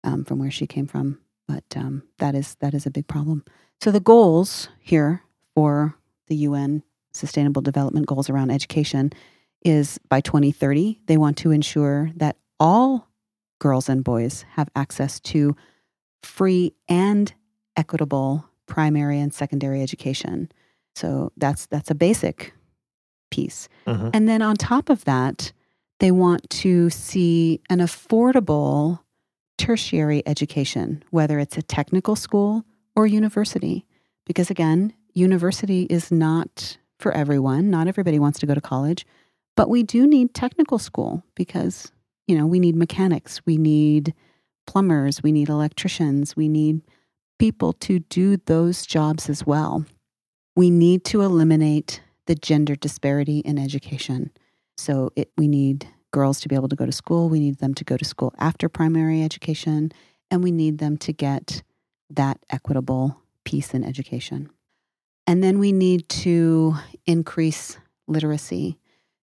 um, 0.05 0.23
from 0.23 0.39
where 0.39 0.51
she 0.51 0.65
came 0.65 0.87
from. 0.87 1.19
But 1.47 1.65
um, 1.75 2.03
that 2.19 2.35
is 2.35 2.55
that 2.61 2.73
is 2.73 2.85
a 2.85 2.91
big 2.91 3.07
problem. 3.07 3.43
So 3.81 3.91
the 3.91 3.99
goals 3.99 4.69
here 4.79 5.23
for 5.55 5.97
the 6.27 6.35
UN 6.37 6.83
Sustainable 7.11 7.61
Development 7.61 8.05
Goals 8.07 8.29
around 8.29 8.49
education 8.49 9.11
is 9.65 9.99
by 10.09 10.21
2030, 10.21 11.01
they 11.05 11.17
want 11.17 11.37
to 11.37 11.51
ensure 11.51 12.11
that 12.15 12.37
all 12.59 13.07
girls 13.59 13.89
and 13.89 14.03
boys 14.03 14.45
have 14.51 14.69
access 14.75 15.19
to 15.19 15.55
free 16.21 16.73
and 16.87 17.33
equitable 17.75 18.45
primary 18.65 19.19
and 19.19 19.33
secondary 19.33 19.81
education. 19.81 20.51
So 20.95 21.31
that's 21.37 21.65
that's 21.67 21.91
a 21.91 21.95
basic 21.95 22.53
piece. 23.31 23.67
Mm-hmm. 23.87 24.09
And 24.13 24.29
then 24.29 24.41
on 24.41 24.55
top 24.55 24.89
of 24.89 25.05
that, 25.05 25.51
they 25.99 26.11
want 26.11 26.49
to 26.49 26.89
see 26.89 27.61
an 27.69 27.79
affordable 27.79 28.99
tertiary 29.57 30.23
education, 30.25 31.03
whether 31.09 31.39
it's 31.39 31.57
a 31.57 31.61
technical 31.61 32.15
school 32.15 32.63
or 32.95 33.07
university. 33.07 33.85
Because 34.25 34.49
again, 34.49 34.93
university 35.13 35.83
is 35.83 36.11
not 36.11 36.77
for 36.99 37.11
everyone. 37.11 37.69
Not 37.69 37.87
everybody 37.87 38.19
wants 38.19 38.39
to 38.39 38.45
go 38.45 38.53
to 38.53 38.61
college. 38.61 39.05
But 39.55 39.69
we 39.69 39.83
do 39.83 40.07
need 40.07 40.33
technical 40.33 40.79
school 40.79 41.23
because, 41.35 41.91
you 42.27 42.37
know, 42.37 42.45
we 42.45 42.59
need 42.59 42.75
mechanics, 42.75 43.41
we 43.45 43.57
need 43.57 44.13
plumbers, 44.65 45.21
we 45.21 45.31
need 45.31 45.49
electricians, 45.49 46.35
we 46.35 46.47
need 46.47 46.81
people 47.37 47.73
to 47.73 47.99
do 47.99 48.37
those 48.37 48.85
jobs 48.85 49.29
as 49.29 49.45
well. 49.45 49.85
We 50.55 50.69
need 50.69 51.03
to 51.05 51.21
eliminate 51.21 52.01
the 52.25 52.35
gender 52.35 52.75
disparity 52.75 53.39
in 53.39 53.57
education. 53.59 54.31
So 54.77 55.11
it, 55.15 55.31
we 55.37 55.47
need 55.47 55.87
girls 56.11 56.39
to 56.41 56.47
be 56.47 56.55
able 56.55 56.69
to 56.69 56.75
go 56.75 56.85
to 56.85 56.91
school, 56.91 57.27
we 57.27 57.39
need 57.39 57.57
them 57.57 57.73
to 57.73 57.83
go 57.83 57.97
to 57.97 58.05
school 58.05 58.33
after 58.37 58.69
primary 58.69 59.23
education, 59.23 59.91
and 60.31 60.43
we 60.43 60.51
need 60.51 60.77
them 60.77 60.95
to 60.97 61.11
get 61.11 61.63
that 62.09 62.37
equitable 62.49 63.19
piece 63.43 63.73
in 63.73 63.83
education. 63.83 64.49
And 65.25 65.43
then 65.43 65.59
we 65.59 65.71
need 65.71 66.07
to 66.09 66.75
increase 67.05 67.77
literacy 68.07 68.77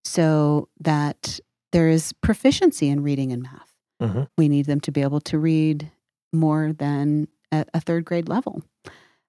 so 0.04 0.69
that 0.80 1.40
there 1.73 1.88
is 1.88 2.12
proficiency 2.14 2.88
in 2.88 3.02
reading 3.02 3.33
and 3.33 3.42
math. 3.42 3.73
Mm-hmm. 4.00 4.23
We 4.38 4.49
need 4.49 4.66
them 4.66 4.80
to 4.80 4.92
be 4.92 5.02
able 5.02 5.21
to 5.23 5.38
read 5.38 5.90
more 6.33 6.73
than 6.73 7.28
a, 7.52 7.64
a 7.75 7.80
third 7.80 8.04
grade 8.04 8.28
level. 8.28 8.62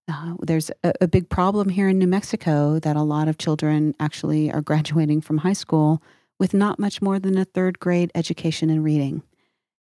Uh, 0.07 0.33
there's 0.41 0.71
a, 0.83 0.93
a, 1.01 1.07
big 1.07 1.29
problem 1.29 1.69
here 1.69 1.87
in 1.87 1.97
New 1.97 2.07
Mexico 2.07 2.79
that 2.79 2.95
a 2.95 3.03
lot 3.03 3.27
of 3.27 3.37
children 3.37 3.95
actually 3.99 4.51
are 4.51 4.61
graduating 4.61 5.21
from 5.21 5.39
high 5.39 5.53
school 5.53 6.01
with 6.39 6.53
not 6.53 6.79
much 6.79 7.01
more 7.01 7.19
than 7.19 7.37
a 7.37 7.45
third 7.45 7.79
grade 7.79 8.11
education 8.15 8.69
in 8.69 8.81
reading. 8.83 9.21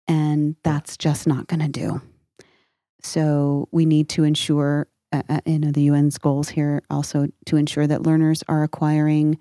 And 0.07 0.57
that's 0.64 0.97
just 0.97 1.26
not 1.26 1.47
going 1.47 1.61
to 1.61 1.68
do. 1.68 2.00
So 3.00 3.68
we 3.71 3.87
need 3.87 4.09
to 4.11 4.25
ensure, 4.25 4.88
uh, 5.12 5.23
uh 5.28 5.40
you 5.47 5.59
know, 5.59 5.71
the 5.71 5.88
UN's 5.88 6.18
goals 6.18 6.49
here 6.49 6.83
also 6.90 7.28
to 7.47 7.57
ensure 7.57 7.87
that 7.87 8.02
learners 8.02 8.42
are 8.49 8.64
acquiring 8.64 9.38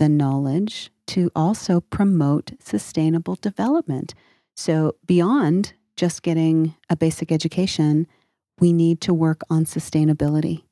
the 0.00 0.08
knowledge 0.08 0.90
to 1.06 1.30
also 1.36 1.82
promote 1.82 2.52
sustainable 2.58 3.36
development. 3.36 4.14
So, 4.56 4.96
beyond 5.06 5.74
just 5.94 6.22
getting 6.22 6.74
a 6.88 6.96
basic 6.96 7.30
education, 7.30 8.06
we 8.58 8.72
need 8.72 9.02
to 9.02 9.12
work 9.12 9.42
on 9.50 9.66
sustainability. 9.66 10.64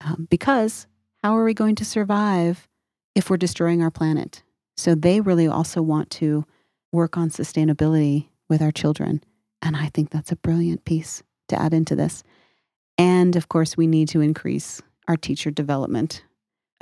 Um, 0.00 0.26
because 0.28 0.88
how 1.22 1.36
are 1.36 1.44
we 1.44 1.54
going 1.54 1.76
to 1.76 1.84
survive 1.84 2.68
if 3.14 3.30
we're 3.30 3.36
destroying 3.36 3.80
our 3.80 3.92
planet? 3.92 4.42
So, 4.76 4.96
they 4.96 5.20
really 5.20 5.46
also 5.46 5.80
want 5.80 6.10
to 6.22 6.44
work 6.92 7.16
on 7.16 7.30
sustainability 7.30 8.28
with 8.48 8.60
our 8.60 8.72
children. 8.72 9.22
And 9.62 9.76
I 9.76 9.88
think 9.94 10.10
that's 10.10 10.32
a 10.32 10.36
brilliant 10.36 10.84
piece 10.84 11.22
to 11.48 11.60
add 11.60 11.72
into 11.72 11.94
this. 11.94 12.24
And 12.98 13.36
of 13.36 13.48
course, 13.48 13.76
we 13.76 13.86
need 13.86 14.08
to 14.08 14.20
increase 14.20 14.82
our 15.06 15.16
teacher 15.16 15.52
development 15.52 16.24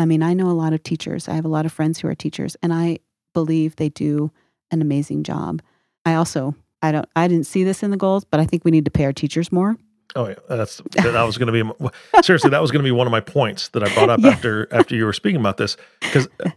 I 0.02 0.04
mean, 0.04 0.22
I 0.22 0.34
know 0.34 0.50
a 0.50 0.52
lot 0.52 0.72
of 0.72 0.82
teachers. 0.82 1.28
I 1.28 1.34
have 1.34 1.44
a 1.44 1.48
lot 1.48 1.64
of 1.64 1.72
friends 1.72 2.00
who 2.00 2.08
are 2.08 2.14
teachers, 2.14 2.56
and 2.62 2.72
I 2.72 2.98
believe 3.32 3.76
they 3.76 3.88
do 3.88 4.30
an 4.70 4.82
amazing 4.82 5.22
job. 5.22 5.62
I 6.04 6.14
also 6.14 6.54
I 6.82 6.92
don't 6.92 7.08
I 7.14 7.28
didn't 7.28 7.46
see 7.46 7.64
this 7.64 7.82
in 7.82 7.90
the 7.90 7.96
goals, 7.96 8.24
but 8.24 8.40
I 8.40 8.44
think 8.44 8.64
we 8.64 8.70
need 8.70 8.84
to 8.84 8.90
pay 8.90 9.04
our 9.04 9.12
teachers 9.12 9.52
more. 9.52 9.76
Oh 10.14 10.28
yeah, 10.28 10.34
that's 10.48 10.82
that 10.96 11.22
was 11.22 11.38
going 11.38 11.52
to 11.52 11.64
be 11.64 12.22
seriously 12.22 12.50
that 12.50 12.60
was 12.60 12.70
going 12.70 12.80
to 12.80 12.86
be 12.86 12.90
one 12.90 13.06
of 13.06 13.10
my 13.10 13.20
points 13.20 13.68
that 13.68 13.82
I 13.82 13.94
brought 13.94 14.10
up 14.10 14.20
yeah. 14.22 14.30
after 14.30 14.68
after 14.72 14.94
you 14.94 15.04
were 15.06 15.12
speaking 15.12 15.40
about 15.40 15.56
this 15.56 15.76
because 16.00 16.28
uh, 16.44 16.50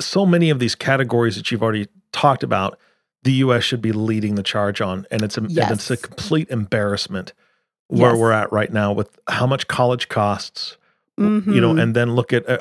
so 0.00 0.24
many 0.24 0.50
of 0.50 0.58
these 0.58 0.74
categories 0.74 1.36
that 1.36 1.50
you've 1.50 1.62
already 1.62 1.88
talked 2.12 2.42
about, 2.42 2.78
the 3.24 3.32
U.S. 3.32 3.64
should 3.64 3.82
be 3.82 3.92
leading 3.92 4.36
the 4.36 4.42
charge 4.42 4.80
on, 4.80 5.06
and 5.10 5.22
it's 5.22 5.36
a 5.38 5.42
yes. 5.48 5.70
and 5.70 5.78
it's 5.78 5.90
a 5.90 5.96
complete 5.96 6.48
embarrassment 6.50 7.32
where 7.88 8.10
yes. 8.10 8.18
we're 8.18 8.32
at 8.32 8.52
right 8.52 8.72
now 8.72 8.92
with 8.92 9.18
how 9.28 9.46
much 9.46 9.66
college 9.66 10.08
costs, 10.08 10.76
mm-hmm. 11.18 11.52
you 11.52 11.60
know, 11.60 11.70
mm-hmm. 11.70 11.80
and 11.80 11.96
then 11.96 12.14
look 12.14 12.32
at. 12.32 12.48
Uh, 12.48 12.58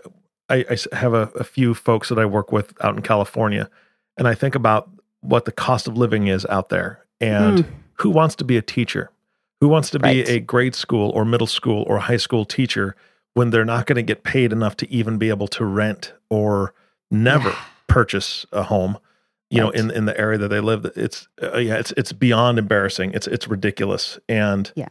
I, 0.49 0.65
I, 0.69 0.95
have 0.95 1.13
a, 1.13 1.29
a 1.35 1.43
few 1.43 1.73
folks 1.73 2.07
that 2.07 2.17
I 2.17 2.25
work 2.25 2.53
with 2.53 2.73
out 2.81 2.95
in 2.95 3.01
California, 3.01 3.69
and 4.17 4.29
I 4.29 4.33
think 4.33 4.55
about 4.55 4.89
what 5.19 5.43
the 5.43 5.51
cost 5.51 5.89
of 5.89 5.97
living 5.97 6.27
is 6.27 6.45
out 6.45 6.69
there, 6.69 7.05
and 7.19 7.65
mm. 7.65 7.69
who 7.95 8.09
wants 8.09 8.35
to 8.35 8.45
be 8.45 8.55
a 8.55 8.61
teacher, 8.61 9.11
who 9.59 9.67
wants 9.67 9.89
to 9.89 9.99
be 9.99 10.07
right. 10.07 10.29
a 10.29 10.39
grade 10.39 10.73
school 10.73 11.09
or 11.09 11.25
middle 11.25 11.47
school 11.47 11.83
or 11.87 11.99
high 11.99 12.17
school 12.17 12.45
teacher 12.45 12.95
when 13.33 13.49
they're 13.49 13.65
not 13.65 13.85
going 13.85 13.97
to 13.97 14.03
get 14.03 14.23
paid 14.23 14.51
enough 14.51 14.77
to 14.77 14.91
even 14.91 15.17
be 15.17 15.29
able 15.29 15.47
to 15.49 15.65
rent 15.65 16.13
or 16.29 16.73
never 17.11 17.53
purchase 17.87 18.45
a 18.51 18.63
home 18.63 18.97
you 19.49 19.63
right. 19.63 19.73
know 19.73 19.79
in 19.79 19.91
in 19.91 20.05
the 20.05 20.19
area 20.19 20.37
that 20.37 20.49
they 20.49 20.59
live 20.59 20.85
it's 20.95 21.27
uh, 21.41 21.57
yeah 21.57 21.75
it's 21.75 21.93
it's 21.95 22.11
beyond 22.11 22.59
embarrassing 22.59 23.11
it's 23.13 23.27
it's 23.27 23.47
ridiculous 23.47 24.19
and 24.27 24.71
yeah 24.75 24.87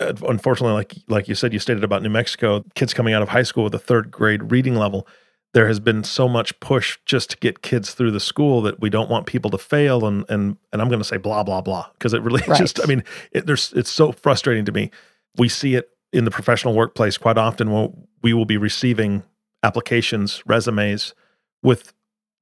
Uh, 0.00 0.14
unfortunately 0.28 0.74
like 0.74 0.94
like 1.08 1.28
you 1.28 1.34
said 1.34 1.52
you 1.52 1.58
stated 1.58 1.84
about 1.84 2.02
New 2.02 2.08
Mexico 2.08 2.64
kids 2.74 2.94
coming 2.94 3.12
out 3.12 3.22
of 3.22 3.28
high 3.28 3.42
school 3.42 3.64
with 3.64 3.74
a 3.74 3.78
third 3.78 4.10
grade 4.10 4.50
reading 4.50 4.76
level 4.76 5.06
there 5.52 5.68
has 5.68 5.78
been 5.78 6.02
so 6.02 6.28
much 6.28 6.58
push 6.58 6.98
just 7.04 7.30
to 7.30 7.36
get 7.36 7.62
kids 7.62 7.94
through 7.94 8.10
the 8.10 8.18
school 8.18 8.60
that 8.62 8.80
we 8.80 8.90
don't 8.90 9.10
want 9.10 9.26
people 9.26 9.50
to 9.50 9.58
fail 9.58 10.06
and 10.06 10.24
and 10.28 10.56
and 10.72 10.80
I'm 10.80 10.88
going 10.88 11.00
to 11.00 11.04
say 11.04 11.16
blah 11.16 11.42
blah 11.42 11.60
blah 11.60 11.86
because 11.92 12.14
it 12.14 12.22
really 12.22 12.42
right. 12.48 12.58
just 12.58 12.82
I 12.82 12.86
mean 12.86 13.04
it, 13.32 13.46
there's 13.46 13.72
it's 13.74 13.90
so 13.90 14.12
frustrating 14.12 14.64
to 14.64 14.72
me 14.72 14.90
we 15.36 15.48
see 15.48 15.74
it 15.74 15.90
in 16.12 16.24
the 16.24 16.30
professional 16.30 16.74
workplace 16.74 17.18
quite 17.18 17.38
often 17.38 17.70
when 17.70 18.06
we 18.22 18.32
will 18.32 18.46
be 18.46 18.56
receiving 18.56 19.22
applications 19.62 20.42
resumes 20.46 21.14
with 21.62 21.92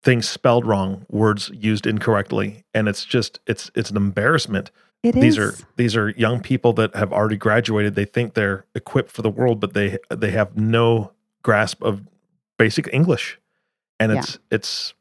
things 0.03 0.29
spelled 0.29 0.67
wrong, 0.67 1.07
words 1.09 1.51
used 1.55 1.87
incorrectly, 1.87 2.65
and 2.75 2.89
it's 2.89 3.05
just 3.05 3.41
it's 3.47 3.71
it's 3.75 3.91
an 3.91 3.97
embarrassment. 3.97 4.71
It 5.03 5.15
these 5.15 5.37
is. 5.37 5.39
are 5.39 5.67
these 5.77 5.97
are 5.97 6.11
young 6.11 6.41
people 6.41 6.73
that 6.75 6.95
have 6.95 7.13
already 7.13 7.37
graduated. 7.37 7.95
They 7.95 8.05
think 8.05 8.35
they're 8.35 8.67
equipped 8.75 9.11
for 9.11 9.23
the 9.23 9.31
world, 9.31 9.61
but 9.61 9.75
they 9.75 9.99
they 10.11 10.31
have 10.31 10.57
no 10.57 11.13
grasp 11.43 11.83
of 11.83 12.03
basic 12.59 12.89
English, 12.93 13.39
and 13.99 14.13
it's 14.13 14.35
yeah. 14.35 14.57
it's 14.57 14.95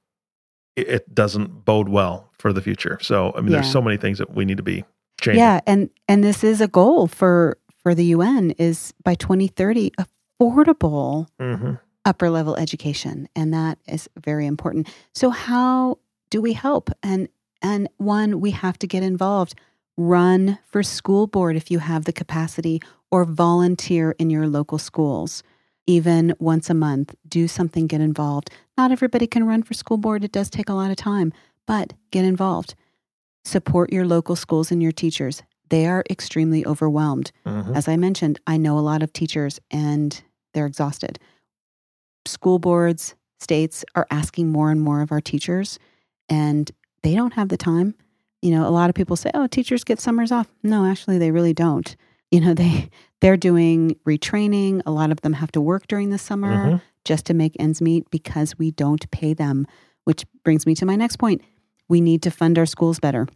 it 0.75 1.13
doesn't 1.13 1.65
bode 1.65 1.89
well 1.89 2.31
for 2.39 2.51
the 2.51 2.61
future. 2.61 2.97
So 3.01 3.33
I 3.35 3.41
mean, 3.41 3.51
yeah. 3.51 3.57
there's 3.57 3.71
so 3.71 3.81
many 3.81 3.97
things 3.97 4.17
that 4.17 4.33
we 4.33 4.45
need 4.45 4.57
to 4.57 4.63
be 4.63 4.85
changing. 5.19 5.39
Yeah, 5.39 5.59
and 5.67 5.89
and 6.07 6.23
this 6.23 6.43
is 6.43 6.61
a 6.61 6.67
goal 6.67 7.07
for 7.07 7.57
for 7.83 7.93
the 7.93 8.05
UN 8.05 8.51
is 8.51 8.93
by 9.03 9.15
2030 9.15 9.91
affordable 10.39 11.27
mm-hmm 11.39 11.75
upper 12.05 12.29
level 12.29 12.55
education 12.55 13.29
and 13.35 13.53
that 13.53 13.77
is 13.87 14.09
very 14.17 14.47
important 14.47 14.89
so 15.13 15.29
how 15.29 15.97
do 16.29 16.41
we 16.41 16.53
help 16.53 16.89
and 17.03 17.29
and 17.61 17.87
one 17.97 18.39
we 18.39 18.51
have 18.51 18.77
to 18.79 18.87
get 18.87 19.03
involved 19.03 19.53
run 19.97 20.59
for 20.65 20.83
school 20.83 21.27
board 21.27 21.55
if 21.55 21.69
you 21.69 21.79
have 21.79 22.05
the 22.05 22.13
capacity 22.13 22.81
or 23.11 23.25
volunteer 23.25 24.15
in 24.17 24.29
your 24.29 24.47
local 24.47 24.77
schools. 24.77 25.43
Even 25.87 26.33
once 26.39 26.69
a 26.69 26.73
month 26.73 27.15
do 27.27 27.47
something 27.47 27.87
get 27.87 28.01
involved. 28.01 28.49
Not 28.77 28.91
everybody 28.91 29.27
can 29.27 29.45
run 29.45 29.63
for 29.63 29.73
school 29.73 29.97
board. 29.97 30.23
It 30.23 30.31
does 30.31 30.49
take 30.49 30.69
a 30.69 30.73
lot 30.73 30.91
of 30.91 30.97
time 30.97 31.33
but 31.67 31.93
get 32.11 32.25
involved. 32.25 32.75
Support 33.45 33.91
your 33.93 34.05
local 34.05 34.35
schools 34.35 34.71
and 34.71 34.81
your 34.81 34.91
teachers. 34.91 35.41
They 35.69 35.85
are 35.85 36.03
extremely 36.09 36.65
overwhelmed. 36.65 37.31
Mm-hmm. 37.45 37.75
as 37.75 37.87
i 37.87 37.95
mentioned 37.95 38.39
i 38.45 38.57
know 38.57 38.77
a 38.77 38.87
lot 38.91 39.01
of 39.03 39.13
teachers 39.13 39.59
and 39.69 40.21
they're 40.53 40.65
exhausted. 40.65 41.17
School 42.25 42.59
boards, 42.59 43.15
states 43.39 43.83
are 43.95 44.07
asking 44.11 44.51
more 44.51 44.69
and 44.69 44.81
more 44.81 45.01
of 45.01 45.11
our 45.11 45.21
teachers, 45.21 45.79
and 46.29 46.69
they 47.03 47.15
don't 47.15 47.33
have 47.33 47.49
the 47.49 47.57
time. 47.57 47.95
You 48.41 48.51
know, 48.51 48.67
a 48.67 48.71
lot 48.71 48.89
of 48.89 48.95
people 48.95 49.15
say, 49.15 49.31
"Oh, 49.33 49.47
teachers 49.47 49.83
get 49.83 49.99
summers 49.99 50.31
off." 50.31 50.47
No, 50.63 50.85
actually, 50.85 51.17
they 51.17 51.31
really 51.31 51.53
don't. 51.53 51.95
You 52.31 52.41
know, 52.41 52.53
they 52.61 52.89
they're 53.21 53.37
doing 53.37 53.95
retraining. 54.07 54.81
A 54.85 54.91
lot 54.91 55.11
of 55.11 55.21
them 55.21 55.33
have 55.33 55.51
to 55.53 55.61
work 55.61 55.87
during 55.87 56.09
the 56.09 56.17
summer 56.17 56.53
mm-hmm. 56.53 56.75
just 57.05 57.25
to 57.27 57.33
make 57.33 57.55
ends 57.59 57.81
meet 57.81 58.09
because 58.09 58.57
we 58.57 58.71
don't 58.71 59.09
pay 59.11 59.33
them. 59.33 59.67
Which 60.05 60.25
brings 60.43 60.65
me 60.65 60.75
to 60.75 60.85
my 60.85 60.95
next 60.95 61.17
point: 61.17 61.41
we 61.87 62.01
need 62.01 62.23
to 62.23 62.31
fund 62.31 62.57
our 62.57 62.65
schools 62.65 62.99
better. 62.99 63.27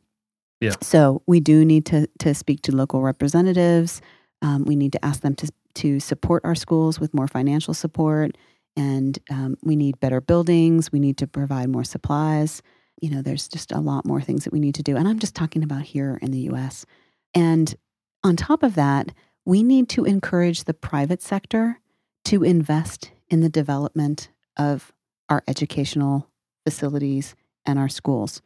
Yeah. 0.61 0.75
So 0.81 1.21
we 1.27 1.39
do 1.39 1.65
need 1.65 1.85
to 1.87 2.07
to 2.19 2.33
speak 2.33 2.61
to 2.63 2.75
local 2.75 3.01
representatives. 3.01 4.01
Um, 4.41 4.65
we 4.65 4.75
need 4.75 4.93
to 4.93 5.05
ask 5.05 5.21
them 5.21 5.35
to 5.35 5.51
to 5.75 5.99
support 5.99 6.43
our 6.45 6.55
schools 6.55 6.99
with 6.99 7.13
more 7.13 7.27
financial 7.27 7.73
support 7.73 8.35
and 8.77 9.17
um, 9.29 9.57
we 9.63 9.75
need 9.75 9.99
better 9.99 10.21
buildings. 10.21 10.91
We 10.91 10.99
need 10.99 11.17
to 11.17 11.27
provide 11.27 11.69
more 11.69 11.83
supplies. 11.83 12.61
You 13.01 13.10
know, 13.10 13.21
there's 13.21 13.47
just 13.47 13.71
a 13.71 13.79
lot 13.79 14.05
more 14.05 14.21
things 14.21 14.43
that 14.43 14.53
we 14.53 14.60
need 14.60 14.75
to 14.75 14.84
do. 14.84 14.95
And 14.95 15.08
I'm 15.08 15.19
just 15.19 15.36
talking 15.36 15.63
about 15.63 15.84
here 15.84 16.19
in 16.21 16.31
the 16.31 16.49
US. 16.51 16.86
And 17.34 17.75
on 18.23 18.36
top 18.36 18.63
of 18.63 18.75
that, 18.75 19.12
we 19.45 19.63
need 19.63 19.89
to 19.89 20.05
encourage 20.05 20.63
the 20.63 20.73
private 20.73 21.21
sector 21.21 21.79
to 22.25 22.43
invest 22.43 23.12
in 23.29 23.41
the 23.41 23.49
development 23.49 24.29
of 24.58 24.91
our 25.29 25.43
educational 25.47 26.27
facilities 26.63 27.36
and 27.65 27.77
our 27.77 27.89
schools. 27.89 28.41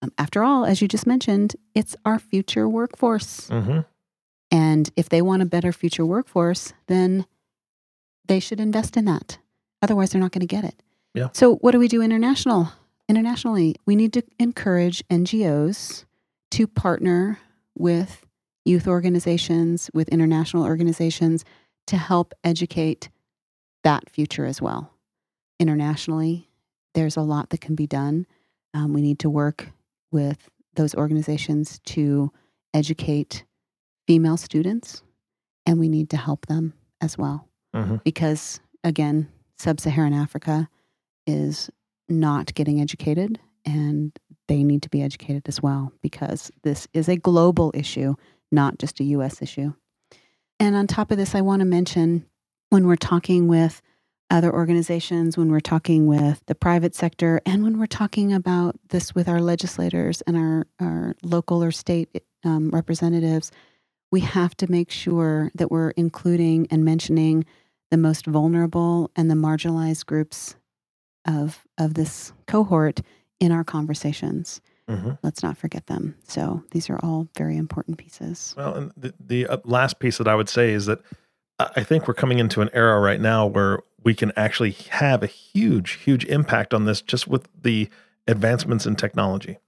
Um, 0.00 0.12
after 0.16 0.42
all, 0.42 0.64
as 0.64 0.80
you 0.80 0.88
just 0.88 1.06
mentioned, 1.06 1.56
it's 1.74 1.96
our 2.04 2.18
future 2.18 2.68
workforce. 2.68 3.48
Mm-hmm. 3.48 3.80
And 4.50 4.90
if 4.96 5.08
they 5.08 5.20
want 5.20 5.42
a 5.42 5.46
better 5.46 5.72
future 5.72 6.06
workforce, 6.06 6.72
then 6.86 7.26
they 8.26 8.40
should 8.40 8.60
invest 8.60 8.96
in 8.96 9.04
that. 9.06 9.38
Otherwise, 9.82 10.10
they're 10.10 10.20
not 10.20 10.32
going 10.32 10.40
to 10.40 10.46
get 10.46 10.64
it. 10.64 10.82
Yeah. 11.14 11.28
So, 11.32 11.56
what 11.56 11.72
do 11.72 11.78
we 11.78 11.88
do 11.88 12.02
international? 12.02 12.68
Internationally, 13.08 13.74
we 13.86 13.96
need 13.96 14.12
to 14.12 14.22
encourage 14.38 15.02
NGOs 15.08 16.04
to 16.50 16.66
partner 16.66 17.38
with 17.74 18.26
youth 18.64 18.86
organizations, 18.86 19.90
with 19.94 20.08
international 20.10 20.64
organizations 20.64 21.44
to 21.86 21.96
help 21.96 22.34
educate 22.44 23.08
that 23.82 24.10
future 24.10 24.44
as 24.44 24.60
well. 24.60 24.92
Internationally, 25.58 26.48
there's 26.94 27.16
a 27.16 27.22
lot 27.22 27.48
that 27.50 27.62
can 27.62 27.74
be 27.74 27.86
done. 27.86 28.26
Um, 28.74 28.92
we 28.92 29.00
need 29.00 29.18
to 29.20 29.30
work 29.30 29.68
with 30.12 30.50
those 30.74 30.94
organizations 30.94 31.80
to 31.86 32.30
educate 32.74 33.44
female 34.06 34.36
students, 34.36 35.02
and 35.64 35.78
we 35.78 35.88
need 35.88 36.10
to 36.10 36.16
help 36.16 36.46
them 36.46 36.74
as 37.00 37.16
well. 37.16 37.48
Mm-hmm. 37.74 37.96
Because, 38.04 38.60
again, 38.84 39.28
sub 39.58 39.80
Saharan 39.80 40.12
Africa 40.12 40.68
is 41.26 41.70
not 42.08 42.54
getting 42.54 42.80
educated, 42.80 43.38
and 43.64 44.18
they 44.48 44.62
need 44.62 44.82
to 44.82 44.88
be 44.88 45.02
educated 45.02 45.48
as 45.48 45.62
well 45.62 45.92
because 46.02 46.50
this 46.62 46.88
is 46.92 47.08
a 47.08 47.16
global 47.16 47.70
issue, 47.74 48.14
not 48.50 48.78
just 48.78 49.00
a 49.00 49.04
US 49.04 49.42
issue. 49.42 49.74
And 50.58 50.74
on 50.74 50.86
top 50.86 51.10
of 51.10 51.18
this, 51.18 51.34
I 51.34 51.40
want 51.40 51.60
to 51.60 51.66
mention 51.66 52.26
when 52.70 52.86
we're 52.86 52.96
talking 52.96 53.48
with 53.48 53.80
other 54.30 54.52
organizations, 54.52 55.38
when 55.38 55.50
we're 55.50 55.60
talking 55.60 56.06
with 56.06 56.42
the 56.46 56.54
private 56.54 56.94
sector, 56.94 57.40
and 57.46 57.62
when 57.62 57.78
we're 57.78 57.86
talking 57.86 58.32
about 58.32 58.76
this 58.88 59.14
with 59.14 59.28
our 59.28 59.40
legislators 59.40 60.20
and 60.22 60.36
our, 60.36 60.66
our 60.80 61.14
local 61.22 61.62
or 61.62 61.70
state 61.70 62.08
um, 62.44 62.70
representatives, 62.70 63.50
we 64.10 64.20
have 64.20 64.56
to 64.56 64.70
make 64.70 64.90
sure 64.90 65.50
that 65.54 65.70
we're 65.70 65.90
including 65.90 66.66
and 66.70 66.84
mentioning 66.84 67.44
the 67.90 67.96
most 67.96 68.26
vulnerable 68.26 69.10
and 69.16 69.30
the 69.30 69.34
marginalized 69.34 70.04
groups 70.06 70.56
of 71.28 71.64
of 71.78 71.94
this 71.94 72.32
cohort 72.46 73.00
in 73.38 73.52
our 73.52 73.62
conversations. 73.62 74.60
Mm-hmm. 74.88 75.12
Let's 75.22 75.42
not 75.42 75.58
forget 75.58 75.86
them. 75.86 76.16
So 76.26 76.64
these 76.70 76.88
are 76.88 76.98
all 77.02 77.28
very 77.36 77.56
important 77.56 77.98
pieces. 77.98 78.54
Well, 78.56 78.74
and 78.74 78.92
the, 78.96 79.14
the 79.20 79.46
uh, 79.46 79.58
last 79.64 79.98
piece 79.98 80.16
that 80.16 80.26
I 80.26 80.34
would 80.34 80.48
say 80.48 80.72
is 80.72 80.86
that 80.86 81.00
I 81.58 81.82
think 81.82 82.08
we're 82.08 82.14
coming 82.14 82.38
into 82.38 82.62
an 82.62 82.70
era 82.72 82.98
right 83.00 83.20
now 83.20 83.44
where 83.46 83.80
we 84.02 84.14
can 84.14 84.32
actually 84.36 84.70
have 84.90 85.22
a 85.22 85.26
huge, 85.26 85.94
huge 85.94 86.24
impact 86.26 86.72
on 86.72 86.84
this 86.84 87.02
just 87.02 87.28
with 87.28 87.48
the 87.60 87.90
advancements 88.26 88.86
in 88.86 88.96
technology. 88.96 89.58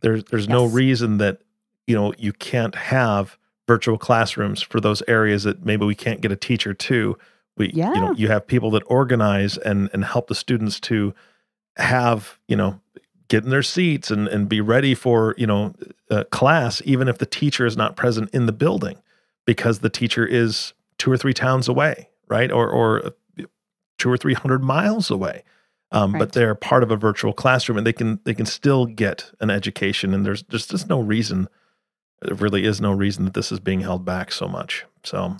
There's 0.00 0.24
there's 0.24 0.46
yes. 0.46 0.52
no 0.52 0.66
reason 0.66 1.18
that 1.18 1.38
you 1.86 1.96
know 1.96 2.12
you 2.18 2.32
can't 2.32 2.74
have 2.74 3.36
virtual 3.66 3.98
classrooms 3.98 4.62
for 4.62 4.80
those 4.80 5.02
areas 5.08 5.44
that 5.44 5.64
maybe 5.64 5.84
we 5.84 5.94
can't 5.94 6.20
get 6.20 6.30
a 6.30 6.36
teacher 6.36 6.72
to 6.72 7.18
we, 7.58 7.70
yeah. 7.74 7.92
you 7.94 8.00
know, 8.00 8.12
you 8.12 8.28
have 8.28 8.46
people 8.46 8.70
that 8.72 8.82
organize 8.86 9.56
and 9.58 9.90
and 9.92 10.04
help 10.04 10.28
the 10.28 10.34
students 10.34 10.80
to 10.80 11.14
have, 11.76 12.38
you 12.48 12.56
know, 12.56 12.80
get 13.28 13.44
in 13.44 13.50
their 13.50 13.62
seats 13.62 14.10
and 14.10 14.28
and 14.28 14.48
be 14.48 14.60
ready 14.60 14.94
for, 14.94 15.34
you 15.36 15.46
know, 15.46 15.74
class, 16.30 16.82
even 16.84 17.08
if 17.08 17.18
the 17.18 17.26
teacher 17.26 17.66
is 17.66 17.76
not 17.76 17.96
present 17.96 18.30
in 18.32 18.46
the 18.46 18.52
building, 18.52 18.98
because 19.44 19.80
the 19.80 19.90
teacher 19.90 20.26
is 20.26 20.72
two 20.98 21.10
or 21.10 21.16
three 21.16 21.34
towns 21.34 21.68
away, 21.68 22.08
right, 22.28 22.50
or 22.50 22.68
or 22.68 23.12
two 23.98 24.10
or 24.10 24.16
three 24.16 24.34
hundred 24.34 24.62
miles 24.62 25.10
away. 25.10 25.44
Um, 25.90 26.12
Right. 26.12 26.18
But 26.20 26.32
they're 26.32 26.54
part 26.54 26.82
of 26.82 26.90
a 26.90 26.96
virtual 26.96 27.32
classroom, 27.32 27.78
and 27.78 27.86
they 27.86 27.92
can 27.92 28.20
they 28.24 28.34
can 28.34 28.46
still 28.46 28.86
get 28.86 29.30
an 29.40 29.50
education. 29.50 30.12
And 30.12 30.24
there's 30.24 30.42
there's 30.44 30.66
just 30.66 30.88
no 30.88 31.00
reason. 31.00 31.48
There 32.20 32.34
really 32.34 32.64
is 32.64 32.80
no 32.80 32.92
reason 32.92 33.24
that 33.24 33.34
this 33.34 33.52
is 33.52 33.60
being 33.60 33.80
held 33.80 34.04
back 34.04 34.32
so 34.32 34.48
much. 34.48 34.84
So, 35.04 35.36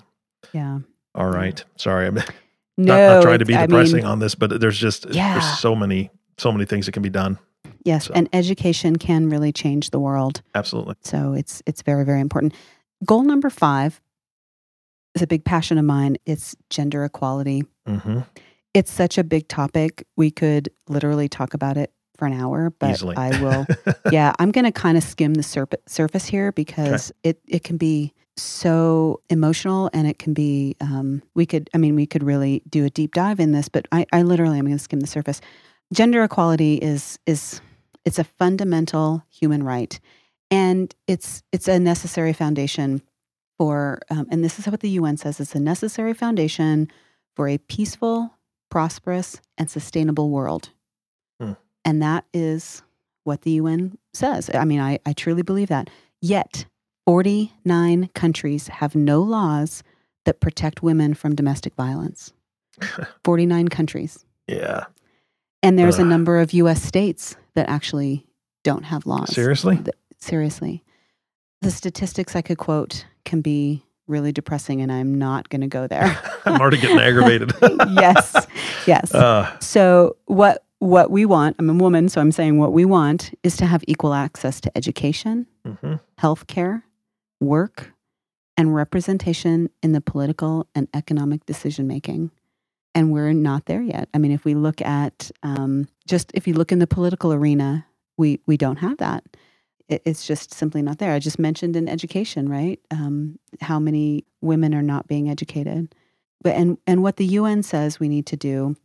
Yeah. 0.53 0.79
All 1.19 1.29
right, 1.29 1.63
sorry, 1.75 2.07
I'm 2.07 2.15
No, 2.15 2.21
not, 2.77 3.15
not 3.15 3.21
trying 3.23 3.39
to 3.39 3.45
be 3.45 3.53
it's- 3.53 3.63
I 3.63 3.67
depressing 3.67 3.97
mean, 3.97 4.05
on 4.05 4.19
this, 4.19 4.33
but 4.35 4.59
there's 4.59 4.77
just 4.79 5.05
Yeah. 5.11 5.33
there's 5.33 5.59
so 5.59 5.75
many 5.75 6.09
so 6.37 6.51
many 6.51 6.65
things 6.65 6.85
that 6.85 6.93
can 6.93 7.03
be 7.03 7.09
done. 7.09 7.37
yes, 7.85 8.05
so. 8.05 8.13
and 8.15 8.29
education 8.33 8.95
can 8.95 9.29
really 9.29 9.51
change 9.51 9.89
the 9.91 9.99
world. 9.99 10.41
Absolutely. 10.55 10.95
So 11.01 11.33
it's 11.33 11.61
it's 11.65 11.81
very 11.83 12.05
very 12.05 12.21
important. 12.21 12.53
Goal 13.05 13.23
number 13.23 13.49
five 13.49 14.01
is 15.15 15.21
a 15.21 15.27
big 15.27 15.43
passion 15.43 15.77
of 15.77 15.85
mine. 15.85 16.17
It's 16.25 16.55
gender 16.69 17.03
equality. 17.03 17.63
hmm 17.85 18.19
It's 18.73 18.91
such 18.91 19.17
a 19.17 19.23
big 19.23 19.47
topic. 19.47 20.05
We 20.15 20.31
could 20.31 20.69
literally 20.87 21.27
talk 21.27 21.53
about 21.53 21.75
it 21.77 21.91
for 22.17 22.25
an 22.27 22.33
hour, 22.33 22.69
but 22.79 22.91
Easily. 22.91 23.15
I 23.17 23.29
will. 23.41 23.65
yeah, 24.11 24.33
I'm 24.39 24.51
going 24.51 24.65
to 24.65 24.71
kind 24.71 24.97
of 24.97 25.03
skim 25.03 25.33
the 25.33 25.41
surp- 25.41 25.73
surface 25.87 26.25
here 26.25 26.51
because 26.51 27.11
it 27.23 27.39
it 27.47 27.63
can 27.63 27.77
be 27.77 28.13
so 28.41 29.21
emotional 29.29 29.89
and 29.93 30.07
it 30.07 30.19
can 30.19 30.33
be. 30.33 30.75
Um, 30.81 31.21
we 31.35 31.45
could. 31.45 31.69
I 31.73 31.77
mean, 31.77 31.95
we 31.95 32.05
could 32.05 32.23
really 32.23 32.63
do 32.69 32.85
a 32.85 32.89
deep 32.89 33.13
dive 33.13 33.39
in 33.39 33.51
this, 33.51 33.69
but 33.69 33.87
I, 33.91 34.05
I 34.11 34.23
literally 34.23 34.59
am 34.59 34.65
going 34.65 34.77
to 34.77 34.83
skim 34.83 34.99
the 34.99 35.07
surface. 35.07 35.41
Gender 35.93 36.23
equality 36.23 36.75
is 36.75 37.19
is 37.25 37.61
it's 38.05 38.19
a 38.19 38.23
fundamental 38.23 39.23
human 39.29 39.63
right, 39.63 39.99
and 40.51 40.93
it's 41.07 41.43
it's 41.51 41.67
a 41.67 41.79
necessary 41.79 42.33
foundation 42.33 43.01
for. 43.57 43.99
Um, 44.09 44.27
and 44.31 44.43
this 44.43 44.59
is 44.59 44.67
what 44.67 44.79
the 44.79 44.89
UN 44.89 45.17
says: 45.17 45.39
it's 45.39 45.55
a 45.55 45.59
necessary 45.59 46.13
foundation 46.13 46.89
for 47.35 47.47
a 47.47 47.57
peaceful, 47.57 48.33
prosperous, 48.69 49.41
and 49.57 49.69
sustainable 49.69 50.29
world. 50.29 50.69
Hmm. 51.39 51.53
And 51.85 52.01
that 52.01 52.25
is 52.33 52.83
what 53.23 53.43
the 53.43 53.51
UN 53.51 53.97
says. 54.13 54.49
I 54.53 54.65
mean, 54.65 54.79
I, 54.79 54.99
I 55.05 55.13
truly 55.13 55.41
believe 55.41 55.69
that. 55.69 55.89
Yet, 56.21 56.65
49 57.09 58.07
countries 58.13 58.67
have 58.67 58.93
no 58.93 59.19
laws 59.19 59.81
that 60.25 60.39
protect 60.39 60.83
women 60.83 61.15
from 61.15 61.33
domestic 61.33 61.73
violence. 61.73 62.33
49 63.23 63.67
countries. 63.69 64.25
yeah. 64.47 64.83
And 65.63 65.77
there's 65.79 65.97
a 65.97 66.05
number 66.05 66.37
of 66.39 66.53
US 66.53 66.83
states 66.83 67.35
that 67.55 67.67
actually 67.67 68.27
don't 68.63 68.83
have 68.83 69.07
laws. 69.07 69.33
Seriously? 69.33 69.77
Th- 69.77 69.89
seriously. 70.19 70.83
The 71.63 71.71
statistics 71.71 72.35
I 72.35 72.43
could 72.43 72.59
quote 72.59 73.05
can 73.25 73.41
be 73.41 73.83
really 74.05 74.31
depressing, 74.31 74.79
and 74.79 74.91
I'm 74.91 75.17
not 75.17 75.49
going 75.49 75.61
to 75.61 75.67
go 75.67 75.87
there. 75.87 76.15
I'm 76.45 76.61
already 76.61 76.77
getting 76.77 76.99
aggravated. 76.99 77.53
yes. 77.89 78.35
Yes. 78.85 79.11
Uh, 79.15 79.59
So 79.59 80.15
what 80.25 80.63
what 80.77 81.09
we 81.09 81.25
want, 81.25 81.55
I'm 81.57 81.71
a 81.71 81.73
woman, 81.73 82.07
so 82.07 82.21
I'm 82.21 82.31
saying 82.31 82.59
what 82.59 82.71
we 82.71 82.85
want 82.85 83.31
is 83.41 83.57
to 83.57 83.65
have 83.65 83.83
equal 83.87 84.13
access 84.13 84.61
to 84.61 84.77
education, 84.77 85.47
mhm. 85.67 85.99
healthcare, 86.21 86.83
work, 87.39 87.93
and 88.57 88.75
representation 88.75 89.69
in 89.81 89.93
the 89.93 90.01
political 90.01 90.67
and 90.75 90.87
economic 90.93 91.45
decision 91.45 91.87
making. 91.87 92.29
And 92.93 93.11
we're 93.11 93.31
not 93.31 93.67
there 93.67 93.81
yet. 93.81 94.09
I 94.13 94.17
mean, 94.17 94.31
if 94.31 94.43
we 94.43 94.53
look 94.53 94.81
at 94.81 95.31
um, 95.43 95.87
just 96.07 96.31
if 96.33 96.47
you 96.47 96.53
look 96.53 96.71
in 96.71 96.79
the 96.79 96.87
political 96.87 97.31
arena, 97.31 97.85
we 98.17 98.41
we 98.47 98.57
don't 98.57 98.77
have 98.77 98.97
that. 98.97 99.23
It, 99.87 100.01
it's 100.05 100.27
just 100.27 100.53
simply 100.53 100.81
not 100.81 100.97
there. 100.97 101.13
I 101.13 101.19
just 101.19 101.39
mentioned 101.39 101.75
in 101.75 101.87
education, 101.87 102.49
right? 102.49 102.79
Um, 102.91 103.39
how 103.61 103.79
many 103.79 104.25
women 104.41 104.75
are 104.75 104.81
not 104.81 105.07
being 105.07 105.29
educated, 105.29 105.95
but 106.41 106.55
and 106.55 106.77
and 106.85 107.01
what 107.01 107.15
the 107.15 107.25
UN 107.25 107.63
says 107.63 107.99
we 107.99 108.09
need 108.09 108.25
to 108.25 108.35
do 108.35 108.75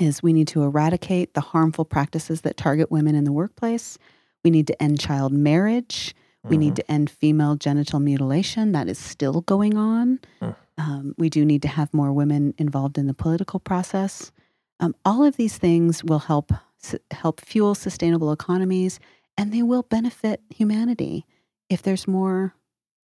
is 0.00 0.22
we 0.22 0.32
need 0.32 0.48
to 0.48 0.62
eradicate 0.62 1.34
the 1.34 1.40
harmful 1.40 1.84
practices 1.84 2.42
that 2.42 2.56
target 2.56 2.90
women 2.90 3.14
in 3.14 3.24
the 3.24 3.32
workplace. 3.32 3.98
We 4.44 4.50
need 4.50 4.66
to 4.66 4.82
end 4.82 5.00
child 5.00 5.32
marriage. 5.32 6.14
We 6.48 6.56
need 6.56 6.74
to 6.76 6.90
end 6.90 7.08
female 7.08 7.54
genital 7.54 8.00
mutilation. 8.00 8.72
That 8.72 8.88
is 8.88 8.98
still 8.98 9.42
going 9.42 9.76
on. 9.76 10.18
Mm. 10.40 10.56
Um, 10.76 11.14
we 11.16 11.30
do 11.30 11.44
need 11.44 11.62
to 11.62 11.68
have 11.68 11.94
more 11.94 12.12
women 12.12 12.52
involved 12.58 12.98
in 12.98 13.06
the 13.06 13.14
political 13.14 13.60
process. 13.60 14.32
Um, 14.80 14.94
all 15.04 15.24
of 15.24 15.36
these 15.36 15.56
things 15.56 16.02
will 16.02 16.18
help 16.18 16.50
s- 16.82 16.96
help 17.12 17.40
fuel 17.40 17.76
sustainable 17.76 18.32
economies, 18.32 18.98
and 19.38 19.52
they 19.52 19.62
will 19.62 19.84
benefit 19.84 20.40
humanity 20.50 21.24
if 21.70 21.82
there's 21.82 22.08
more 22.08 22.54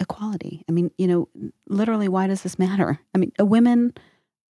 equality. 0.00 0.64
I 0.68 0.72
mean, 0.72 0.90
you 0.98 1.06
know, 1.06 1.28
literally, 1.68 2.08
why 2.08 2.26
does 2.26 2.42
this 2.42 2.58
matter? 2.58 2.98
I 3.14 3.18
mean, 3.18 3.30
uh, 3.38 3.44
women 3.44 3.92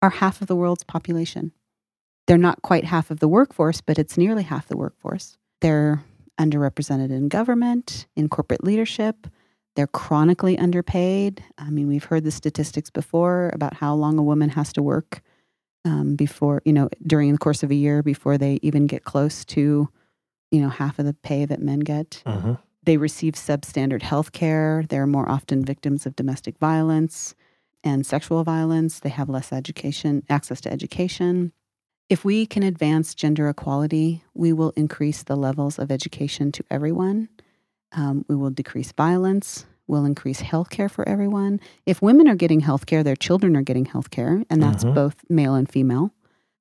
are 0.01 0.11
half 0.11 0.41
of 0.41 0.47
the 0.47 0.55
world's 0.57 0.85
population. 0.85 1.51
They're 2.29 2.39
not 2.39 2.63
quite 2.63 2.85
half 2.85 3.11
of 3.11 3.19
the 3.19 3.27
workforce, 3.29 3.81
but 3.81 3.99
it's 3.99 4.17
nearly 4.17 4.45
half 4.45 4.69
the 4.69 4.77
workforce. 4.77 5.37
They're 5.61 6.05
underrepresented 6.41 7.11
in 7.11 7.29
government, 7.29 8.07
in 8.17 8.29
corporate 8.29 8.65
leadership. 8.65 9.27
They're 9.77 9.87
chronically 9.87 10.59
underpaid. 10.59 11.45
I 11.59 11.71
mean, 11.71 11.87
we've 11.87 12.05
heard 12.05 12.25
the 12.25 12.31
statistics 12.31 12.91
before 12.91 13.51
about 13.55 13.75
how 13.75 13.95
long 13.95 14.19
a 14.19 14.23
woman 14.23 14.49
has 14.51 14.73
to 14.73 14.83
work 14.83 15.21
um, 15.85 16.17
before, 16.17 16.61
you 16.65 16.73
know, 16.73 16.89
during 17.07 17.33
the 17.33 17.39
course 17.39 17.63
of 17.63 17.71
a 17.71 17.75
year 17.75 18.03
before 18.03 18.37
they 18.37 18.59
even 18.63 18.87
get 18.87 19.05
close 19.05 19.45
to, 19.47 19.89
you 20.51 20.61
know, 20.61 20.69
half 20.69 20.99
of 20.99 21.05
the 21.05 21.15
pay 21.15 21.45
that 21.45 21.63
men 21.63 21.81
get. 21.81 22.23
Mhm. 22.27 22.59
They 22.83 22.97
receive 22.97 23.35
substandard 23.35 24.03
health 24.03 24.33
care. 24.33 24.85
They're 24.89 25.07
more 25.07 25.31
often 25.31 25.65
victims 25.65 26.07
of 26.07 26.17
domestic 26.17 26.59
violence 26.59 27.35
and 27.85 28.05
sexual 28.05 28.43
violence. 28.43 29.01
They 29.01 29.11
have 29.11 29.29
less 29.29 29.53
education, 29.53 30.23
access 30.29 30.61
to 30.63 30.73
education. 30.73 31.53
If 32.11 32.25
we 32.25 32.45
can 32.45 32.65
advance 32.65 33.15
gender 33.15 33.49
equality, 33.49 34.25
we 34.35 34.53
will 34.53 34.71
increase 34.71 35.23
the 35.23 35.37
levels 35.37 35.79
of 35.79 35.93
education 35.93 36.51
to 36.53 36.65
everyone. 36.69 37.29
Um, 37.93 38.25
we 38.29 38.35
will 38.35 38.51
decrease 38.51 38.91
violence. 38.93 39.65
We'll 39.87 40.05
increase 40.05 40.41
health 40.41 40.71
care 40.71 40.89
for 40.89 41.09
everyone. 41.09 41.61
If 41.87 42.03
women 42.03 42.27
are 42.29 42.35
getting 42.35 42.61
health 42.61 42.87
care, 42.87 43.05
their 43.05 43.15
children 43.17 43.57
are 43.57 43.63
getting 43.63 43.85
health 43.85 44.11
care, 44.11 44.43
and 44.51 44.61
that's 44.61 44.85
Mhm. 44.85 44.95
both 44.95 45.25
male 45.31 45.55
and 45.55 45.69
female. 45.69 46.13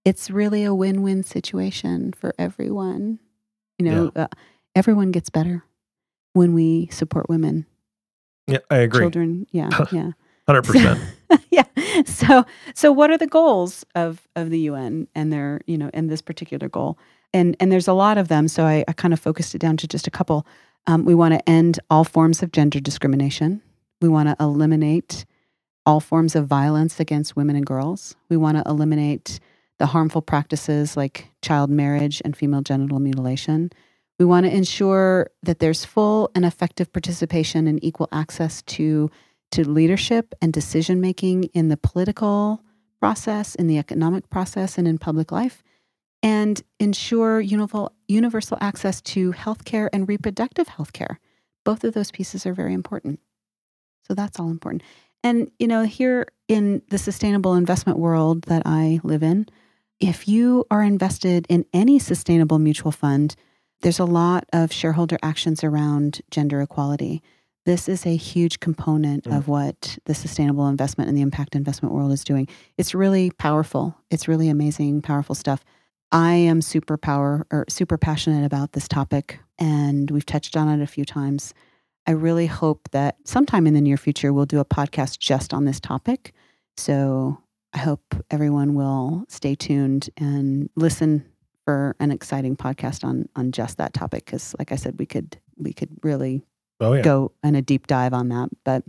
It's 0.06 0.30
really 0.30 0.64
a 0.64 0.74
win 0.74 1.02
win 1.02 1.24
situation 1.24 2.14
for 2.14 2.34
everyone. 2.38 3.20
You 3.80 3.86
know, 3.86 4.12
uh, 4.16 4.28
everyone 4.76 5.10
gets 5.12 5.30
better 5.32 5.64
when 6.34 6.54
we 6.54 6.88
support 6.92 7.28
women, 7.28 7.66
Yeah, 8.48 8.60
I 8.70 8.78
agree. 8.78 9.02
children. 9.02 9.48
Yeah, 9.52 9.70
yeah. 9.92 10.12
Hundred 10.50 10.64
percent. 10.64 11.00
yeah. 11.52 11.64
So 12.08 12.44
so 12.74 12.92
what 12.92 13.12
are 13.12 13.20
the 13.20 13.28
goals 13.28 13.86
of 13.96 14.28
of 14.36 14.50
the 14.50 14.60
UN 14.62 15.08
and 15.16 15.32
their, 15.32 15.62
you 15.68 15.78
know, 15.78 15.92
and 15.94 16.10
this 16.10 16.24
particular 16.24 16.70
goal? 16.70 16.98
And 17.34 17.56
and 17.60 17.72
there's 17.72 17.88
a 17.88 17.94
lot 17.94 18.18
of 18.18 18.30
them. 18.30 18.48
So 18.48 18.66
I, 18.66 18.84
I 18.88 18.94
kind 18.94 19.14
of 19.14 19.20
focused 19.20 19.56
it 19.56 19.60
down 19.60 19.78
to 19.78 19.88
just 19.88 20.08
a 20.08 20.12
couple. 20.12 20.48
Um, 20.88 21.06
we 21.06 21.16
want 21.16 21.36
to 21.36 21.50
end 21.50 21.80
all 21.92 22.04
forms 22.04 22.44
of 22.44 22.52
gender 22.52 22.80
discrimination. 22.80 23.62
We 24.02 24.10
want 24.10 24.30
to 24.30 24.38
eliminate 24.44 25.26
all 25.86 26.00
forms 26.00 26.36
of 26.36 26.48
violence 26.48 27.00
against 27.00 27.36
women 27.36 27.56
and 27.56 27.66
girls. 27.68 28.16
We 28.30 28.38
want 28.38 28.58
to 28.58 28.64
eliminate 28.70 29.40
the 29.80 29.88
harmful 29.88 30.24
practices 30.24 30.98
like 30.98 31.30
child 31.44 31.70
marriage 31.70 32.24
and 32.26 32.36
female 32.36 32.64
genital 32.64 33.00
mutilation. 33.00 33.72
We 34.20 34.26
want 34.26 34.48
to 34.48 34.56
ensure 34.56 35.30
that 35.44 35.60
there's 35.60 35.86
full 35.86 36.32
and 36.36 36.46
effective 36.46 36.92
participation 36.94 37.68
and 37.68 37.84
equal 37.84 38.10
access 38.12 38.64
to 38.64 39.12
to 39.52 39.68
leadership 39.68 40.34
and 40.42 40.54
decision 40.54 41.02
making 41.02 41.46
in 41.46 41.70
the 41.70 41.78
political 41.78 42.64
process, 43.00 43.56
in 43.56 43.68
the 43.68 43.78
economic 43.78 44.30
process, 44.30 44.78
and 44.78 44.88
in 44.88 44.98
public 44.98 45.32
life, 45.32 45.64
and 46.22 46.62
ensure 46.80 47.40
universal, 47.40 48.58
access 48.60 49.02
to 49.02 49.32
healthcare 49.32 49.90
and 49.94 50.08
reproductive 50.08 50.68
healthcare. 50.68 51.18
Both 51.64 51.84
of 51.84 51.94
those 51.94 52.12
pieces 52.12 52.46
are 52.46 52.54
very 52.54 52.74
important. 52.74 53.20
So 54.08 54.14
that's 54.14 54.40
all 54.40 54.50
important. 54.50 54.84
And, 55.24 55.52
you 55.60 55.68
know, 55.68 55.84
here 55.84 56.28
in 56.48 56.82
the 56.90 56.98
sustainable 56.98 57.56
investment 57.56 58.00
world 58.00 58.44
that 58.44 58.64
I 58.66 59.00
live 59.04 59.24
in, 59.24 59.48
if 60.00 60.28
you 60.28 60.66
are 60.72 60.84
invested 60.84 61.46
in 61.50 61.66
any 61.74 62.00
sustainable 62.00 62.60
mutual 62.60 62.92
fund, 62.92 63.36
there's 63.82 64.00
a 64.00 64.06
lot 64.06 64.46
of 64.52 64.72
shareholder 64.72 65.18
actions 65.22 65.64
around 65.64 66.22
gender 66.32 66.62
equality 66.62 67.22
this 67.66 67.88
is 67.90 68.06
a 68.06 68.16
huge 68.16 68.60
component 68.60 69.26
Mm. 69.26 69.38
of 69.38 69.48
what 69.48 69.98
the 70.06 70.16
sustainable 70.16 70.68
investment 70.68 71.08
and 71.10 71.18
the 71.18 71.22
impact 71.22 71.56
investment 71.56 71.94
world 71.94 72.12
is 72.12 72.24
doing. 72.24 72.48
It's 72.78 72.96
really 72.96 73.32
powerful. 73.32 73.96
It's 74.10 74.28
really 74.28 74.50
amazing, 74.50 75.02
powerful 75.02 75.36
stuff. 75.36 75.64
I 76.12 76.34
am 76.34 76.62
super 76.62 76.98
power 76.98 77.46
or 77.52 77.66
super 77.70 77.98
passionate 77.98 78.44
about 78.46 78.72
this 78.72 78.88
topic, 78.88 79.40
and 79.60 80.10
we've 80.10 80.26
touched 80.26 80.58
on 80.58 80.68
it 80.70 80.82
a 80.84 80.88
few 80.88 81.06
times. 81.06 81.54
I 82.08 82.12
really 82.12 82.48
hope 82.48 82.90
that 82.92 83.18
sometime 83.26 83.68
in 83.68 83.76
the 83.76 83.82
near 83.82 83.98
future 83.98 84.34
we'll 84.34 84.48
do 84.48 84.60
a 84.60 84.66
podcast 84.66 85.20
just 85.20 85.54
on 85.54 85.66
this 85.66 85.80
topic. 85.80 86.34
So 86.78 87.38
I 87.74 87.78
hope 87.80 88.16
everyone 88.32 88.74
will 88.74 89.26
stay 89.28 89.54
tuned 89.54 90.10
and 90.18 90.70
listen 90.76 91.26
for 91.66 91.96
an 92.00 92.10
exciting 92.10 92.56
podcast 92.58 93.04
on 93.04 93.30
on 93.36 93.52
just 93.52 93.78
that 93.78 93.94
topic 93.94 94.26
because 94.26 94.56
like 94.58 94.72
I 94.72 94.76
said 94.76 94.96
we 94.98 95.06
could 95.06 95.38
we 95.58 95.72
could 95.74 95.90
really 96.02 96.44
Oh 96.80 96.94
yeah. 96.94 97.02
go 97.02 97.32
in 97.44 97.56
a 97.56 97.62
deep 97.62 97.88
dive 97.88 98.14
on 98.14 98.30
that. 98.30 98.50
But 98.64 98.84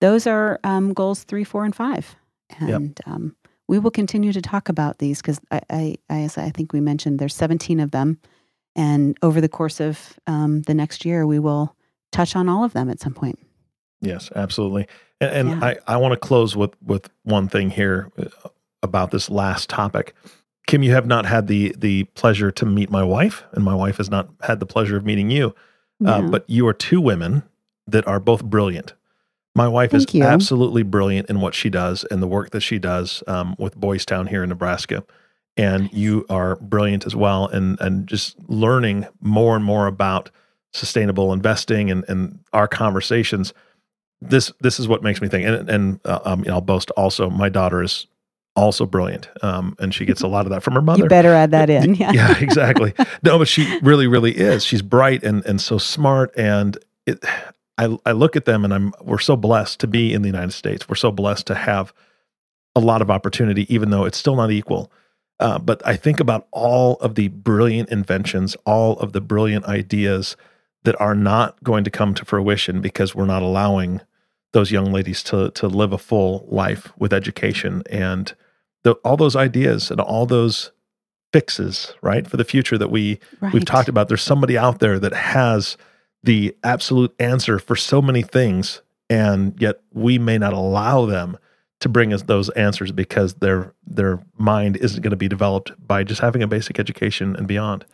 those 0.00 0.26
are 0.26 0.60
um, 0.64 0.92
goals 0.92 1.24
three, 1.24 1.44
four, 1.44 1.64
and 1.64 1.74
five. 1.74 2.16
And 2.58 2.98
um, 3.06 3.36
we 3.68 3.78
will 3.78 3.90
continue 3.90 4.32
to 4.32 4.40
talk 4.40 4.68
about 4.68 4.98
these 4.98 5.20
because 5.20 5.40
I, 5.50 5.60
I, 5.70 5.96
I, 6.08 6.30
I 6.36 6.50
think 6.50 6.72
we 6.72 6.80
mentioned 6.80 7.18
there's 7.18 7.34
17 7.34 7.80
of 7.80 7.90
them. 7.90 8.18
And 8.74 9.16
over 9.22 9.40
the 9.40 9.48
course 9.48 9.80
of 9.80 10.18
um, 10.26 10.62
the 10.62 10.74
next 10.74 11.04
year, 11.04 11.26
we 11.26 11.38
will 11.38 11.74
touch 12.12 12.36
on 12.36 12.48
all 12.48 12.62
of 12.62 12.72
them 12.72 12.90
at 12.90 13.00
some 13.00 13.14
point. 13.14 13.38
Yes, 14.00 14.30
absolutely. 14.36 14.86
And, 15.20 15.50
and 15.50 15.60
yeah. 15.60 15.66
I, 15.66 15.94
I 15.94 15.96
want 15.96 16.12
to 16.12 16.18
close 16.18 16.54
with, 16.54 16.74
with 16.82 17.08
one 17.22 17.48
thing 17.48 17.70
here 17.70 18.10
uh, 18.18 18.48
about 18.82 19.10
this 19.10 19.30
last 19.30 19.70
topic. 19.70 20.14
Kim, 20.66 20.82
you 20.82 20.92
have 20.92 21.06
not 21.06 21.26
had 21.26 21.46
the 21.46 21.74
the 21.78 22.04
pleasure 22.14 22.50
to 22.50 22.66
meet 22.66 22.90
my 22.90 23.04
wife, 23.04 23.44
and 23.52 23.64
my 23.64 23.74
wife 23.74 23.98
has 23.98 24.10
not 24.10 24.28
had 24.42 24.58
the 24.58 24.66
pleasure 24.66 24.96
of 24.96 25.04
meeting 25.04 25.30
you. 25.30 25.54
Uh, 26.04 26.22
but 26.22 26.44
you 26.48 26.66
are 26.66 26.74
two 26.74 27.00
women 27.00 27.42
that 27.86 28.06
are 28.06 28.20
both 28.20 28.44
brilliant. 28.44 28.94
My 29.54 29.68
wife 29.68 29.92
Thank 29.92 30.08
is 30.10 30.14
you. 30.14 30.22
absolutely 30.22 30.82
brilliant 30.82 31.30
in 31.30 31.40
what 31.40 31.54
she 31.54 31.70
does 31.70 32.04
and 32.10 32.22
the 32.22 32.26
work 32.26 32.50
that 32.50 32.60
she 32.60 32.78
does 32.78 33.22
um, 33.26 33.56
with 33.58 33.74
Boys 33.74 34.04
Town 34.04 34.26
here 34.26 34.42
in 34.42 34.50
Nebraska. 34.50 35.04
And 35.56 35.90
you 35.92 36.26
are 36.28 36.56
brilliant 36.56 37.06
as 37.06 37.16
well, 37.16 37.46
and 37.48 37.80
and 37.80 38.06
just 38.06 38.36
learning 38.46 39.06
more 39.22 39.56
and 39.56 39.64
more 39.64 39.86
about 39.86 40.30
sustainable 40.74 41.32
investing 41.32 41.90
and, 41.90 42.04
and 42.08 42.40
our 42.52 42.68
conversations. 42.68 43.54
This 44.20 44.52
this 44.60 44.78
is 44.78 44.86
what 44.86 45.02
makes 45.02 45.22
me 45.22 45.28
think. 45.28 45.46
And 45.46 45.70
and 45.70 46.00
uh, 46.04 46.20
um, 46.26 46.44
I'll 46.50 46.60
boast 46.60 46.90
also. 46.90 47.30
My 47.30 47.48
daughter 47.48 47.82
is 47.82 48.06
also 48.56 48.86
brilliant. 48.86 49.28
Um, 49.42 49.76
and 49.78 49.94
she 49.94 50.04
gets 50.04 50.22
a 50.22 50.26
lot 50.26 50.46
of 50.46 50.50
that 50.50 50.62
from 50.62 50.74
her 50.74 50.82
mother. 50.82 51.02
You 51.02 51.08
better 51.08 51.32
add 51.32 51.50
that 51.52 51.70
in. 51.70 51.94
Yeah, 51.96 52.12
yeah 52.12 52.38
exactly. 52.38 52.92
no, 53.22 53.38
but 53.38 53.48
she 53.48 53.78
really, 53.80 54.06
really 54.06 54.32
is. 54.36 54.64
She's 54.64 54.82
bright 54.82 55.22
and 55.22 55.44
and 55.46 55.60
so 55.60 55.78
smart. 55.78 56.36
And 56.36 56.76
it, 57.06 57.24
I 57.78 57.96
I 58.04 58.12
look 58.12 58.36
at 58.36 58.44
them 58.44 58.64
and 58.64 58.74
I'm 58.74 58.92
we're 59.02 59.18
so 59.18 59.36
blessed 59.36 59.80
to 59.80 59.86
be 59.86 60.12
in 60.12 60.22
the 60.22 60.28
United 60.28 60.52
States. 60.52 60.88
We're 60.88 60.96
so 60.96 61.10
blessed 61.10 61.46
to 61.48 61.54
have 61.54 61.92
a 62.74 62.80
lot 62.80 63.02
of 63.02 63.10
opportunity, 63.10 63.72
even 63.72 63.90
though 63.90 64.04
it's 64.04 64.18
still 64.18 64.36
not 64.36 64.50
equal. 64.50 64.90
Uh, 65.38 65.58
but 65.58 65.86
I 65.86 65.96
think 65.96 66.18
about 66.18 66.46
all 66.50 66.94
of 66.96 67.14
the 67.14 67.28
brilliant 67.28 67.90
inventions, 67.90 68.56
all 68.64 68.98
of 68.98 69.12
the 69.12 69.20
brilliant 69.20 69.66
ideas 69.66 70.36
that 70.84 70.98
are 71.00 71.14
not 71.14 71.62
going 71.62 71.84
to 71.84 71.90
come 71.90 72.14
to 72.14 72.24
fruition 72.24 72.80
because 72.80 73.14
we're 73.14 73.26
not 73.26 73.42
allowing 73.42 74.00
those 74.52 74.70
young 74.70 74.92
ladies 74.92 75.22
to 75.24 75.50
to 75.50 75.66
live 75.66 75.92
a 75.92 75.98
full 75.98 76.46
life 76.48 76.92
with 76.98 77.12
education 77.12 77.82
and 77.90 78.34
the, 78.86 78.92
all 79.04 79.16
those 79.16 79.34
ideas 79.34 79.90
and 79.90 80.00
all 80.00 80.26
those 80.26 80.70
fixes, 81.32 81.92
right, 82.02 82.24
for 82.24 82.36
the 82.36 82.44
future 82.44 82.78
that 82.78 82.88
we 82.88 83.18
right. 83.40 83.52
we've 83.52 83.64
talked 83.64 83.88
about. 83.88 84.06
There's 84.06 84.22
somebody 84.22 84.56
out 84.56 84.78
there 84.78 85.00
that 85.00 85.12
has 85.12 85.76
the 86.22 86.56
absolute 86.62 87.12
answer 87.18 87.58
for 87.58 87.74
so 87.74 88.00
many 88.00 88.22
things, 88.22 88.82
and 89.10 89.60
yet 89.60 89.80
we 89.92 90.20
may 90.20 90.38
not 90.38 90.52
allow 90.52 91.04
them 91.04 91.36
to 91.80 91.88
bring 91.88 92.12
us 92.12 92.22
those 92.22 92.48
answers 92.50 92.92
because 92.92 93.34
their 93.34 93.74
their 93.84 94.24
mind 94.38 94.76
isn't 94.76 95.02
going 95.02 95.10
to 95.10 95.16
be 95.16 95.28
developed 95.28 95.72
by 95.84 96.04
just 96.04 96.20
having 96.20 96.44
a 96.44 96.46
basic 96.46 96.78
education 96.78 97.34
and 97.34 97.48
beyond. 97.48 97.84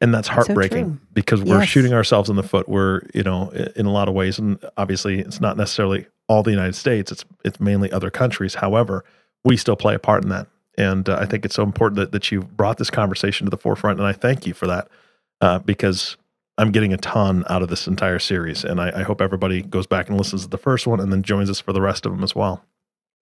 And 0.00 0.14
that's 0.14 0.28
heartbreaking 0.28 0.94
so 0.94 1.06
because 1.12 1.42
we're 1.42 1.58
yes. 1.58 1.68
shooting 1.68 1.92
ourselves 1.92 2.30
in 2.30 2.36
the 2.36 2.42
foot. 2.42 2.66
We're, 2.66 3.02
you 3.12 3.22
know, 3.22 3.50
in 3.76 3.84
a 3.84 3.92
lot 3.92 4.08
of 4.08 4.14
ways, 4.14 4.38
and 4.38 4.58
obviously 4.78 5.20
it's 5.20 5.42
not 5.42 5.58
necessarily 5.58 6.06
all 6.28 6.42
the 6.42 6.50
United 6.50 6.76
States. 6.76 7.12
It's 7.12 7.26
it's 7.44 7.60
mainly 7.60 7.92
other 7.92 8.08
countries. 8.08 8.54
However, 8.54 9.04
we 9.44 9.56
still 9.56 9.76
play 9.76 9.94
a 9.94 9.98
part 9.98 10.22
in 10.22 10.30
that. 10.30 10.46
And 10.78 11.08
uh, 11.08 11.18
I 11.20 11.26
think 11.26 11.44
it's 11.44 11.54
so 11.54 11.62
important 11.62 11.96
that, 11.96 12.12
that 12.12 12.30
you 12.30 12.42
brought 12.42 12.78
this 12.78 12.90
conversation 12.90 13.46
to 13.46 13.50
the 13.50 13.56
forefront. 13.56 13.98
And 13.98 14.06
I 14.06 14.12
thank 14.12 14.46
you 14.46 14.54
for 14.54 14.66
that 14.66 14.88
uh, 15.40 15.58
because 15.58 16.16
I'm 16.58 16.72
getting 16.72 16.92
a 16.92 16.96
ton 16.96 17.44
out 17.48 17.62
of 17.62 17.68
this 17.68 17.86
entire 17.86 18.18
series. 18.18 18.64
And 18.64 18.80
I, 18.80 19.00
I, 19.00 19.02
hope 19.02 19.20
everybody 19.20 19.62
goes 19.62 19.86
back 19.86 20.08
and 20.08 20.18
listens 20.18 20.42
to 20.42 20.48
the 20.48 20.58
first 20.58 20.86
one 20.86 21.00
and 21.00 21.12
then 21.12 21.22
joins 21.22 21.48
us 21.50 21.60
for 21.60 21.72
the 21.72 21.80
rest 21.80 22.06
of 22.06 22.12
them 22.12 22.22
as 22.22 22.34
well. 22.34 22.64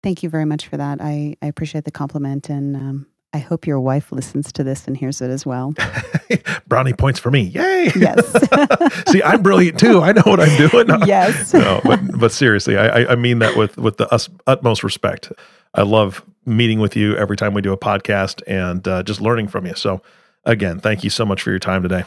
Thank 0.02 0.24
you 0.24 0.30
very 0.30 0.46
much 0.46 0.68
for 0.68 0.78
that. 0.78 1.00
I, 1.02 1.36
I 1.42 1.48
appreciate 1.48 1.86
the 1.86 1.92
compliment. 1.92 2.50
And 2.50 2.76
um, 2.76 3.08
I 3.34 3.38
hope 3.38 3.68
your 3.68 3.80
wife 3.80 4.12
listens 4.12 4.52
to 4.54 4.64
this 4.64 4.88
and 4.88 4.98
hears 4.98 5.22
it 5.22 5.30
as 5.30 5.46
well. 5.46 5.74
Brownie 6.68 6.94
points 6.94 7.20
for 7.20 7.30
me. 7.30 7.42
Yay. 7.42 7.92
Yes. 7.96 9.06
See, 9.12 9.22
I'm 9.22 9.44
brilliant 9.44 9.80
too. 9.80 10.02
I 10.02 10.14
know 10.14 10.24
what 10.26 10.40
I'm 10.40 10.70
doing. 10.70 10.88
yes. 11.06 11.54
no, 11.54 11.82
but, 11.84 12.00
but 12.20 12.32
seriously, 12.32 12.78
I, 12.78 13.12
I 13.12 13.16
mean 13.16 13.40
that 13.40 13.56
with, 13.56 13.78
with 13.78 13.98
the 13.98 14.30
utmost 14.48 14.84
respect. 14.84 15.32
I 15.74 15.84
love 15.84 16.24
meeting 16.46 16.80
with 16.80 16.96
you 16.96 17.16
every 17.16 17.38
time 17.38 17.54
we 17.54 17.62
do 17.62 17.74
a 17.74 17.78
podcast 17.78 18.42
and 18.48 18.88
uh, 18.88 19.04
just 19.04 19.22
learning 19.22 19.48
from 19.48 19.66
you. 19.66 19.76
So, 19.76 20.02
again, 20.46 20.80
thank 20.80 21.04
you 21.04 21.10
so 21.10 21.26
much 21.26 21.42
for 21.42 21.52
your 21.52 21.60
time 21.60 21.84
today. 21.84 22.04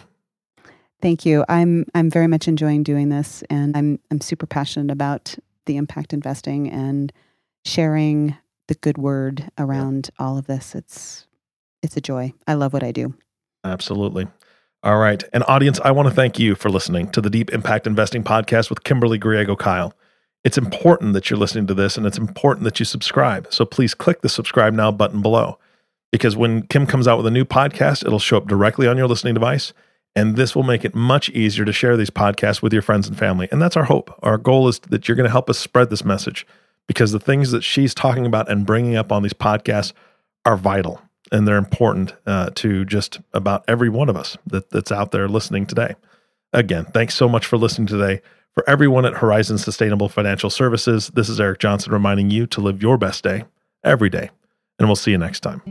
Thank 1.00 1.26
you. 1.26 1.44
I'm 1.48 1.84
I'm 1.94 2.10
very 2.10 2.28
much 2.28 2.46
enjoying 2.46 2.82
doing 2.82 3.08
this, 3.08 3.42
and 3.50 3.76
I'm 3.76 3.98
I'm 4.10 4.20
super 4.20 4.46
passionate 4.46 4.92
about 4.92 5.34
the 5.66 5.76
impact 5.76 6.12
investing 6.12 6.70
and 6.70 7.12
sharing 7.64 8.36
the 8.68 8.74
good 8.74 8.98
word 8.98 9.50
around 9.58 10.10
yeah. 10.18 10.26
all 10.26 10.38
of 10.38 10.46
this. 10.46 10.74
It's 10.74 11.26
it's 11.82 11.96
a 11.96 12.00
joy. 12.00 12.32
I 12.46 12.54
love 12.54 12.72
what 12.72 12.84
I 12.84 12.92
do. 12.92 13.14
Absolutely. 13.64 14.28
All 14.84 14.98
right. 14.98 15.22
And 15.32 15.44
audience, 15.46 15.78
I 15.84 15.92
want 15.92 16.08
to 16.08 16.14
thank 16.14 16.38
you 16.38 16.54
for 16.54 16.68
listening 16.68 17.08
to 17.10 17.20
the 17.20 17.30
Deep 17.30 17.52
Impact 17.52 17.86
Investing 17.86 18.24
podcast 18.24 18.68
with 18.68 18.82
Kimberly 18.82 19.18
Griego 19.18 19.56
Kyle. 19.56 19.94
It's 20.44 20.58
important 20.58 21.12
that 21.12 21.30
you're 21.30 21.38
listening 21.38 21.66
to 21.68 21.74
this 21.74 21.96
and 21.96 22.06
it's 22.06 22.18
important 22.18 22.64
that 22.64 22.78
you 22.78 22.84
subscribe. 22.84 23.46
So 23.50 23.64
please 23.64 23.94
click 23.94 24.22
the 24.22 24.28
subscribe 24.28 24.74
now 24.74 24.90
button 24.90 25.22
below 25.22 25.58
because 26.10 26.36
when 26.36 26.66
Kim 26.66 26.86
comes 26.86 27.06
out 27.08 27.16
with 27.16 27.26
a 27.26 27.30
new 27.30 27.44
podcast, 27.44 28.04
it'll 28.04 28.18
show 28.18 28.36
up 28.36 28.48
directly 28.48 28.86
on 28.86 28.96
your 28.96 29.08
listening 29.08 29.34
device. 29.34 29.72
And 30.14 30.36
this 30.36 30.54
will 30.54 30.62
make 30.62 30.84
it 30.84 30.94
much 30.94 31.30
easier 31.30 31.64
to 31.64 31.72
share 31.72 31.96
these 31.96 32.10
podcasts 32.10 32.60
with 32.60 32.72
your 32.72 32.82
friends 32.82 33.08
and 33.08 33.18
family. 33.18 33.48
And 33.50 33.62
that's 33.62 33.78
our 33.78 33.84
hope. 33.84 34.14
Our 34.22 34.36
goal 34.36 34.68
is 34.68 34.78
that 34.80 35.08
you're 35.08 35.16
going 35.16 35.26
to 35.26 35.30
help 35.30 35.48
us 35.48 35.58
spread 35.58 35.88
this 35.88 36.04
message 36.04 36.46
because 36.86 37.12
the 37.12 37.20
things 37.20 37.50
that 37.52 37.64
she's 37.64 37.94
talking 37.94 38.26
about 38.26 38.50
and 38.50 38.66
bringing 38.66 38.94
up 38.94 39.10
on 39.10 39.22
these 39.22 39.32
podcasts 39.32 39.94
are 40.44 40.56
vital 40.56 41.00
and 41.30 41.48
they're 41.48 41.56
important 41.56 42.14
uh, 42.26 42.50
to 42.56 42.84
just 42.84 43.20
about 43.32 43.64
every 43.66 43.88
one 43.88 44.10
of 44.10 44.16
us 44.16 44.36
that, 44.46 44.68
that's 44.70 44.92
out 44.92 45.12
there 45.12 45.28
listening 45.28 45.66
today. 45.66 45.94
Again, 46.52 46.84
thanks 46.84 47.14
so 47.14 47.26
much 47.28 47.46
for 47.46 47.56
listening 47.56 47.86
today. 47.86 48.20
For 48.54 48.68
everyone 48.68 49.06
at 49.06 49.14
Horizon 49.14 49.56
Sustainable 49.56 50.10
Financial 50.10 50.50
Services, 50.50 51.10
this 51.14 51.30
is 51.30 51.40
Eric 51.40 51.58
Johnson 51.58 51.90
reminding 51.90 52.28
you 52.28 52.46
to 52.48 52.60
live 52.60 52.82
your 52.82 52.98
best 52.98 53.24
day 53.24 53.44
every 53.82 54.10
day. 54.10 54.30
And 54.78 54.88
we'll 54.88 54.96
see 54.96 55.10
you 55.10 55.16
next 55.16 55.40
time. 55.40 55.62